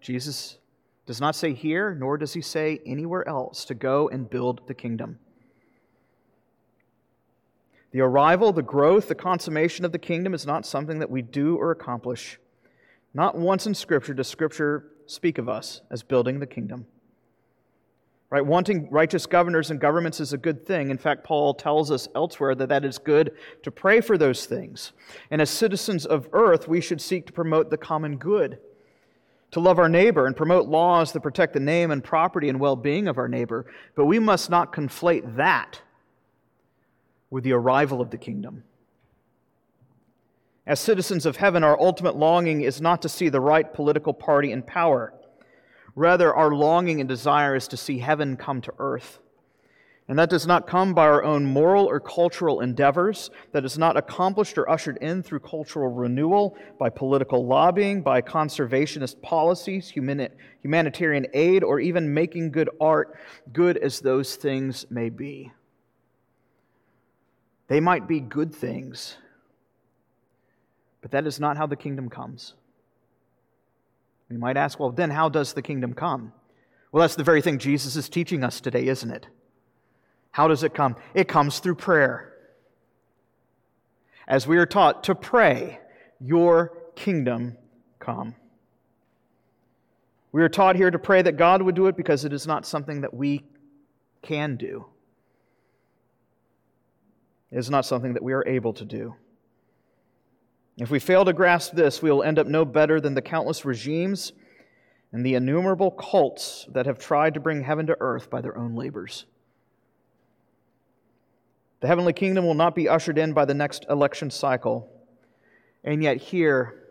Jesus 0.01 0.57
does 1.05 1.21
not 1.21 1.35
say 1.35 1.53
here, 1.53 1.93
nor 1.93 2.17
does 2.17 2.33
he 2.33 2.41
say 2.41 2.79
anywhere 2.85 3.27
else 3.27 3.65
to 3.65 3.75
go 3.75 4.09
and 4.09 4.29
build 4.29 4.67
the 4.67 4.73
kingdom. 4.73 5.19
The 7.91 8.01
arrival, 8.01 8.51
the 8.51 8.61
growth, 8.61 9.07
the 9.07 9.15
consummation 9.15 9.85
of 9.85 9.91
the 9.91 9.99
kingdom 9.99 10.33
is 10.33 10.45
not 10.45 10.65
something 10.65 10.99
that 10.99 11.09
we 11.09 11.21
do 11.21 11.55
or 11.55 11.71
accomplish. 11.71 12.39
Not 13.13 13.37
once 13.37 13.67
in 13.67 13.73
Scripture 13.73 14.13
does 14.13 14.27
Scripture 14.27 14.91
speak 15.05 15.37
of 15.37 15.47
us 15.47 15.81
as 15.89 16.03
building 16.03 16.39
the 16.39 16.47
kingdom. 16.47 16.87
Right? 18.31 18.45
Wanting 18.45 18.89
righteous 18.89 19.27
governors 19.27 19.71
and 19.71 19.79
governments 19.79 20.19
is 20.19 20.33
a 20.33 20.37
good 20.37 20.65
thing. 20.65 20.89
In 20.89 20.97
fact, 20.97 21.23
Paul 21.23 21.53
tells 21.53 21.91
us 21.91 22.09
elsewhere 22.15 22.55
that 22.55 22.69
that 22.69 22.83
is 22.83 22.97
good 22.97 23.31
to 23.63 23.71
pray 23.71 24.01
for 24.01 24.17
those 24.17 24.45
things. 24.45 24.91
And 25.31 25.41
as 25.41 25.49
citizens 25.49 26.05
of 26.05 26.27
earth, 26.33 26.67
we 26.67 26.81
should 26.81 26.99
seek 26.99 27.27
to 27.27 27.33
promote 27.33 27.69
the 27.69 27.77
common 27.77 28.17
good 28.17 28.59
to 29.55 29.61
love 29.61 29.79
our 29.79 29.87
neighbor 29.87 30.27
and 30.27 30.35
promote 30.35 30.67
laws 30.67 31.13
that 31.13 31.21
protect 31.21 31.53
the 31.53 31.61
name 31.61 31.89
and 31.89 32.03
property 32.03 32.49
and 32.49 32.59
well 32.59 32.75
being 32.75 33.07
of 33.07 33.17
our 33.17 33.29
neighbor. 33.29 33.65
But 33.95 34.03
we 34.03 34.19
must 34.19 34.49
not 34.49 34.73
conflate 34.73 35.37
that 35.37 35.81
with 37.29 37.45
the 37.45 37.53
arrival 37.53 38.01
of 38.01 38.09
the 38.09 38.17
kingdom. 38.17 38.65
As 40.67 40.81
citizens 40.81 41.25
of 41.25 41.37
heaven, 41.37 41.63
our 41.63 41.79
ultimate 41.79 42.17
longing 42.17 42.63
is 42.63 42.81
not 42.81 43.01
to 43.03 43.07
see 43.07 43.29
the 43.29 43.39
right 43.39 43.73
political 43.73 44.13
party 44.13 44.51
in 44.51 44.61
power. 44.61 45.13
Rather, 45.95 46.35
our 46.35 46.53
longing 46.53 46.99
and 46.99 47.07
desire 47.07 47.55
is 47.55 47.69
to 47.69 47.77
see 47.77 47.99
heaven 47.99 48.35
come 48.35 48.59
to 48.59 48.73
earth. 48.77 49.19
And 50.07 50.19
that 50.19 50.29
does 50.29 50.45
not 50.45 50.67
come 50.67 50.93
by 50.93 51.05
our 51.05 51.23
own 51.23 51.45
moral 51.45 51.85
or 51.85 51.99
cultural 51.99 52.61
endeavors. 52.61 53.31
That 53.53 53.65
is 53.65 53.75
not 53.75 53.97
accomplished 53.97 54.55
or 54.55 54.69
ushered 54.69 54.97
in 55.01 55.23
through 55.23 55.39
cultural 55.39 55.91
renewal, 55.91 56.55
by 56.77 56.91
political 56.91 57.47
lobbying, 57.47 58.03
by 58.03 58.21
conservationist 58.21 59.19
policies, 59.23 59.89
humanitarian 59.89 61.25
aid, 61.33 61.63
or 61.63 61.79
even 61.79 62.13
making 62.13 62.51
good 62.51 62.69
art, 62.79 63.17
good 63.51 63.77
as 63.77 63.99
those 63.99 64.35
things 64.35 64.85
may 64.91 65.09
be. 65.09 65.51
They 67.67 67.79
might 67.79 68.07
be 68.07 68.19
good 68.19 68.53
things, 68.53 69.17
but 71.01 71.09
that 71.09 71.25
is 71.25 71.39
not 71.39 71.57
how 71.57 71.65
the 71.65 71.75
kingdom 71.75 72.09
comes. 72.09 72.53
We 74.29 74.37
might 74.37 74.55
ask, 74.55 74.79
well, 74.79 74.91
then 74.91 75.09
how 75.09 75.29
does 75.29 75.53
the 75.53 75.63
kingdom 75.63 75.95
come? 75.95 76.31
Well, 76.91 77.01
that's 77.01 77.15
the 77.15 77.23
very 77.23 77.41
thing 77.41 77.57
Jesus 77.57 77.95
is 77.95 78.07
teaching 78.07 78.43
us 78.43 78.61
today, 78.61 78.85
isn't 78.85 79.09
it? 79.09 79.25
How 80.35 80.49
does 80.49 80.63
it 80.63 80.73
come? 80.73 80.97
It 81.13 81.29
comes 81.29 81.59
through 81.59 81.75
prayer. 81.75 82.33
As 84.27 84.45
we 84.45 84.57
are 84.57 84.65
taught 84.65 85.05
to 85.05 85.15
pray, 85.15 85.79
Your 86.19 86.73
kingdom 86.93 87.55
come. 87.99 88.35
We 90.33 90.43
are 90.43 90.49
taught 90.49 90.75
here 90.75 90.91
to 90.91 90.99
pray 90.99 91.21
that 91.21 91.37
God 91.37 91.61
would 91.61 91.75
do 91.75 91.87
it 91.87 91.95
because 91.95 92.25
it 92.25 92.33
is 92.33 92.45
not 92.45 92.65
something 92.65 92.99
that 92.99 93.13
we 93.13 93.45
can 94.21 94.57
do. 94.57 94.87
It 97.49 97.57
is 97.57 97.69
not 97.69 97.85
something 97.85 98.11
that 98.11 98.23
we 98.23 98.33
are 98.33 98.45
able 98.45 98.73
to 98.73 98.83
do. 98.83 99.15
If 100.77 100.91
we 100.91 100.99
fail 100.99 101.23
to 101.23 101.31
grasp 101.31 101.75
this, 101.75 102.01
we 102.01 102.11
will 102.11 102.23
end 102.23 102.39
up 102.39 102.47
no 102.47 102.65
better 102.65 102.99
than 102.99 103.13
the 103.13 103.21
countless 103.21 103.63
regimes 103.63 104.33
and 105.13 105.25
the 105.25 105.35
innumerable 105.35 105.91
cults 105.91 106.65
that 106.73 106.87
have 106.87 106.99
tried 106.99 107.35
to 107.35 107.39
bring 107.39 107.63
heaven 107.63 107.87
to 107.87 107.95
earth 108.01 108.29
by 108.29 108.41
their 108.41 108.57
own 108.57 108.75
labors. 108.75 109.25
The 111.85 111.89
heavenly 111.89 112.13
kingdom 112.13 112.47
will 112.47 112.55
not 112.55 112.73
be 112.73 112.89
ushered 112.89 113.19
in 113.19 113.33
by 113.33 113.45
the 113.45 113.53
next 113.53 113.85
election 113.91 114.31
cycle. 114.31 114.89
And 115.83 116.01
yet, 116.01 116.17
here, 116.17 116.81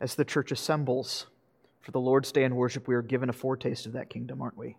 as 0.00 0.14
the 0.14 0.24
church 0.24 0.52
assembles 0.52 1.26
for 1.80 1.90
the 1.90 1.98
Lord's 1.98 2.30
Day 2.30 2.44
in 2.44 2.54
worship, 2.54 2.86
we 2.86 2.94
are 2.94 3.02
given 3.02 3.28
a 3.28 3.32
foretaste 3.32 3.84
of 3.86 3.94
that 3.94 4.08
kingdom, 4.08 4.40
aren't 4.40 4.56
we? 4.56 4.76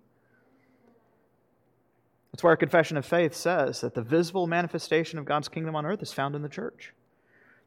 That's 2.32 2.42
why 2.42 2.52
our 2.52 2.56
confession 2.56 2.96
of 2.96 3.06
faith 3.06 3.36
says 3.36 3.82
that 3.82 3.96
the 3.96 4.02
visible 4.02 4.48
manifestation 4.48 5.20
of 5.20 5.26
God's 5.26 5.50
kingdom 5.50 5.76
on 5.76 5.86
earth 5.86 6.02
is 6.02 6.14
found 6.14 6.36
in 6.36 6.42
the 6.42 6.48
church. 6.48 6.94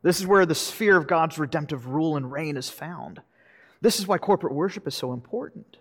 This 0.01 0.19
is 0.19 0.27
where 0.27 0.47
the 0.47 0.55
sphere 0.55 0.97
of 0.97 1.07
God's 1.07 1.39
redemptive 1.39 1.89
rule 1.89 2.17
and 2.17 2.33
reign 2.33 2.57
is 2.57 2.71
found. 2.71 3.21
This 3.83 3.99
is 3.99 4.07
why 4.07 4.17
corporate 4.17 4.55
worship 4.55 4.89
is 4.89 4.95
so 4.95 5.13
important. 5.13 5.77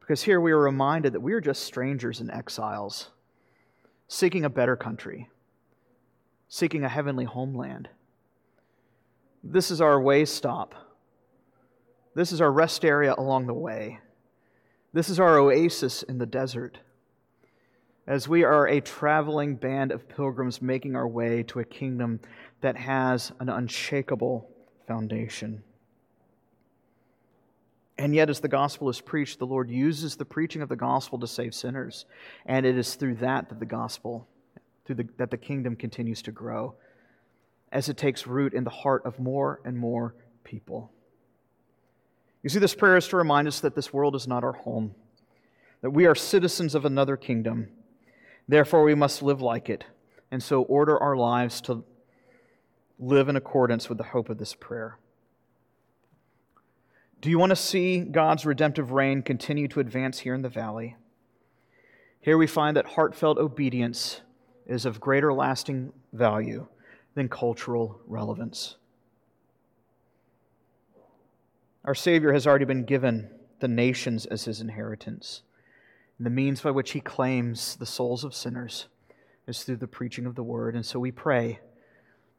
Because 0.00 0.24
here 0.24 0.42
we 0.42 0.52
are 0.52 0.60
reminded 0.60 1.14
that 1.14 1.20
we 1.20 1.32
are 1.32 1.40
just 1.40 1.62
strangers 1.62 2.20
and 2.20 2.30
exiles 2.30 3.08
seeking 4.08 4.44
a 4.44 4.50
better 4.50 4.76
country, 4.76 5.28
seeking 6.48 6.84
a 6.84 6.88
heavenly 6.88 7.24
homeland. 7.24 7.88
This 9.42 9.70
is 9.70 9.80
our 9.80 10.00
way 10.00 10.24
stop. 10.24 10.74
This 12.14 12.32
is 12.32 12.40
our 12.40 12.52
rest 12.52 12.84
area 12.84 13.14
along 13.16 13.46
the 13.46 13.54
way. 13.54 13.98
This 14.92 15.08
is 15.08 15.18
our 15.18 15.38
oasis 15.38 16.02
in 16.04 16.18
the 16.18 16.26
desert. 16.26 16.78
As 18.06 18.28
we 18.28 18.44
are 18.44 18.68
a 18.68 18.80
traveling 18.80 19.56
band 19.56 19.90
of 19.90 20.08
pilgrims 20.08 20.62
making 20.62 20.94
our 20.94 21.08
way 21.08 21.42
to 21.44 21.60
a 21.60 21.64
kingdom 21.64 22.20
that 22.60 22.76
has 22.76 23.32
an 23.40 23.48
unshakable 23.48 24.48
foundation. 24.86 25.62
And 27.96 28.14
yet, 28.14 28.28
as 28.28 28.40
the 28.40 28.48
gospel 28.48 28.88
is 28.88 29.00
preached, 29.00 29.38
the 29.38 29.46
Lord 29.46 29.70
uses 29.70 30.16
the 30.16 30.24
preaching 30.24 30.62
of 30.62 30.68
the 30.68 30.76
gospel 30.76 31.18
to 31.20 31.28
save 31.28 31.54
sinners. 31.54 32.06
And 32.44 32.66
it 32.66 32.76
is 32.76 32.96
through 32.96 33.16
that 33.16 33.48
that 33.48 33.60
the 33.60 33.66
gospel, 33.66 34.26
through 34.84 34.96
the, 34.96 35.08
that 35.18 35.30
the 35.30 35.36
kingdom 35.36 35.76
continues 35.76 36.20
to 36.22 36.32
grow 36.32 36.74
as 37.70 37.88
it 37.88 37.96
takes 37.96 38.26
root 38.26 38.54
in 38.54 38.64
the 38.64 38.70
heart 38.70 39.02
of 39.04 39.18
more 39.18 39.60
and 39.64 39.76
more 39.76 40.14
people. 40.44 40.92
You 42.42 42.50
see, 42.50 42.58
this 42.58 42.74
prayer 42.74 42.96
is 42.96 43.08
to 43.08 43.16
remind 43.16 43.48
us 43.48 43.60
that 43.60 43.74
this 43.74 43.92
world 43.92 44.14
is 44.14 44.28
not 44.28 44.44
our 44.44 44.52
home, 44.52 44.94
that 45.80 45.90
we 45.90 46.06
are 46.06 46.14
citizens 46.14 46.74
of 46.74 46.84
another 46.84 47.16
kingdom. 47.16 47.68
Therefore, 48.46 48.84
we 48.84 48.94
must 48.94 49.22
live 49.22 49.40
like 49.40 49.68
it, 49.70 49.84
and 50.30 50.42
so 50.42 50.62
order 50.62 50.98
our 50.98 51.16
lives 51.16 51.60
to 51.62 51.84
live 52.98 53.28
in 53.28 53.36
accordance 53.36 53.88
with 53.88 53.98
the 53.98 54.04
hope 54.04 54.28
of 54.28 54.38
this 54.38 54.54
prayer. 54.54 54.98
Do 57.24 57.30
you 57.30 57.38
want 57.38 57.52
to 57.52 57.56
see 57.56 58.00
God's 58.00 58.44
redemptive 58.44 58.92
reign 58.92 59.22
continue 59.22 59.66
to 59.68 59.80
advance 59.80 60.18
here 60.18 60.34
in 60.34 60.42
the 60.42 60.50
valley? 60.50 60.94
Here 62.20 62.36
we 62.36 62.46
find 62.46 62.76
that 62.76 62.84
heartfelt 62.84 63.38
obedience 63.38 64.20
is 64.66 64.84
of 64.84 65.00
greater 65.00 65.32
lasting 65.32 65.94
value 66.12 66.66
than 67.14 67.30
cultural 67.30 67.98
relevance. 68.06 68.76
Our 71.86 71.94
Savior 71.94 72.34
has 72.34 72.46
already 72.46 72.66
been 72.66 72.84
given 72.84 73.30
the 73.58 73.68
nations 73.68 74.26
as 74.26 74.44
his 74.44 74.60
inheritance. 74.60 75.40
And 76.18 76.26
the 76.26 76.30
means 76.30 76.60
by 76.60 76.72
which 76.72 76.90
he 76.90 77.00
claims 77.00 77.76
the 77.76 77.86
souls 77.86 78.24
of 78.24 78.34
sinners 78.34 78.88
is 79.46 79.62
through 79.62 79.76
the 79.76 79.86
preaching 79.86 80.26
of 80.26 80.34
the 80.34 80.42
word. 80.42 80.74
And 80.74 80.84
so 80.84 80.98
we 80.98 81.10
pray 81.10 81.60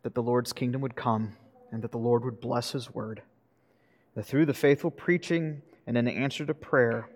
that 0.04 0.14
the 0.14 0.22
Lord's 0.22 0.54
kingdom 0.54 0.82
would 0.82 0.96
come 0.96 1.38
and 1.72 1.82
that 1.82 1.92
the 1.92 1.98
Lord 1.98 2.24
would 2.24 2.40
bless 2.40 2.74
his 2.74 2.94
word 2.94 3.24
that 4.16 4.26
through 4.26 4.46
the 4.46 4.54
faithful 4.54 4.92
preaching 4.92 5.62
and 5.86 5.98
in 5.98 6.08
answer 6.08 6.46
to 6.46 6.54
prayer, 6.54 7.10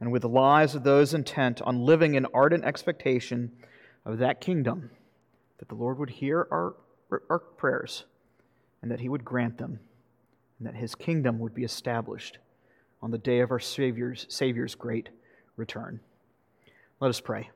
and 0.00 0.10
with 0.10 0.22
the 0.22 0.28
lives 0.28 0.74
of 0.74 0.82
those 0.82 1.14
intent 1.14 1.62
on 1.62 1.86
living 1.86 2.14
in 2.14 2.26
ardent 2.34 2.64
expectation 2.64 3.52
of 4.04 4.18
that 4.18 4.40
kingdom, 4.40 4.90
that 5.58 5.68
the 5.68 5.74
Lord 5.74 5.98
would 5.98 6.10
hear 6.10 6.46
our, 6.50 6.74
our 7.30 7.38
prayers 7.38 8.04
and 8.82 8.90
that 8.90 9.00
He 9.00 9.08
would 9.08 9.24
grant 9.24 9.58
them, 9.58 9.78
and 10.58 10.66
that 10.66 10.74
His 10.74 10.94
kingdom 10.94 11.38
would 11.38 11.54
be 11.54 11.62
established 11.62 12.38
on 13.00 13.12
the 13.12 13.18
day 13.18 13.40
of 13.40 13.50
our 13.50 13.60
Savior's, 13.60 14.26
Savior's 14.28 14.74
great 14.74 15.08
return. 15.56 16.00
Let 17.00 17.08
us 17.08 17.20
pray. 17.20 17.50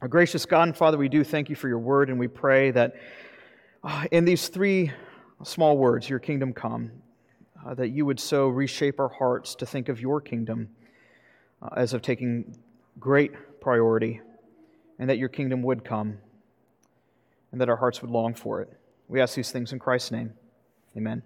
Our 0.00 0.08
gracious 0.08 0.44
God 0.44 0.64
and 0.64 0.76
Father, 0.76 0.98
we 0.98 1.08
do 1.08 1.22
thank 1.22 1.48
you 1.48 1.54
for 1.54 1.68
your 1.68 1.78
word, 1.78 2.10
and 2.10 2.18
we 2.18 2.26
pray 2.26 2.72
that 2.72 2.96
uh, 3.84 4.06
in 4.10 4.24
these 4.24 4.48
three 4.48 4.90
small 5.44 5.78
words, 5.78 6.08
your 6.08 6.18
kingdom 6.18 6.52
come, 6.52 6.90
uh, 7.64 7.74
that 7.74 7.88
you 7.88 8.04
would 8.06 8.20
so 8.20 8.48
reshape 8.48 8.98
our 9.00 9.08
hearts 9.08 9.54
to 9.56 9.66
think 9.66 9.88
of 9.88 10.00
your 10.00 10.20
kingdom 10.20 10.68
uh, 11.60 11.68
as 11.76 11.94
of 11.94 12.02
taking 12.02 12.56
great 12.98 13.32
priority, 13.60 14.20
and 14.98 15.08
that 15.08 15.18
your 15.18 15.28
kingdom 15.28 15.62
would 15.62 15.84
come, 15.84 16.18
and 17.52 17.60
that 17.60 17.68
our 17.68 17.76
hearts 17.76 18.02
would 18.02 18.10
long 18.10 18.34
for 18.34 18.60
it. 18.60 18.72
We 19.08 19.20
ask 19.20 19.34
these 19.34 19.50
things 19.50 19.72
in 19.72 19.78
Christ's 19.78 20.10
name. 20.10 20.34
Amen. 20.96 21.22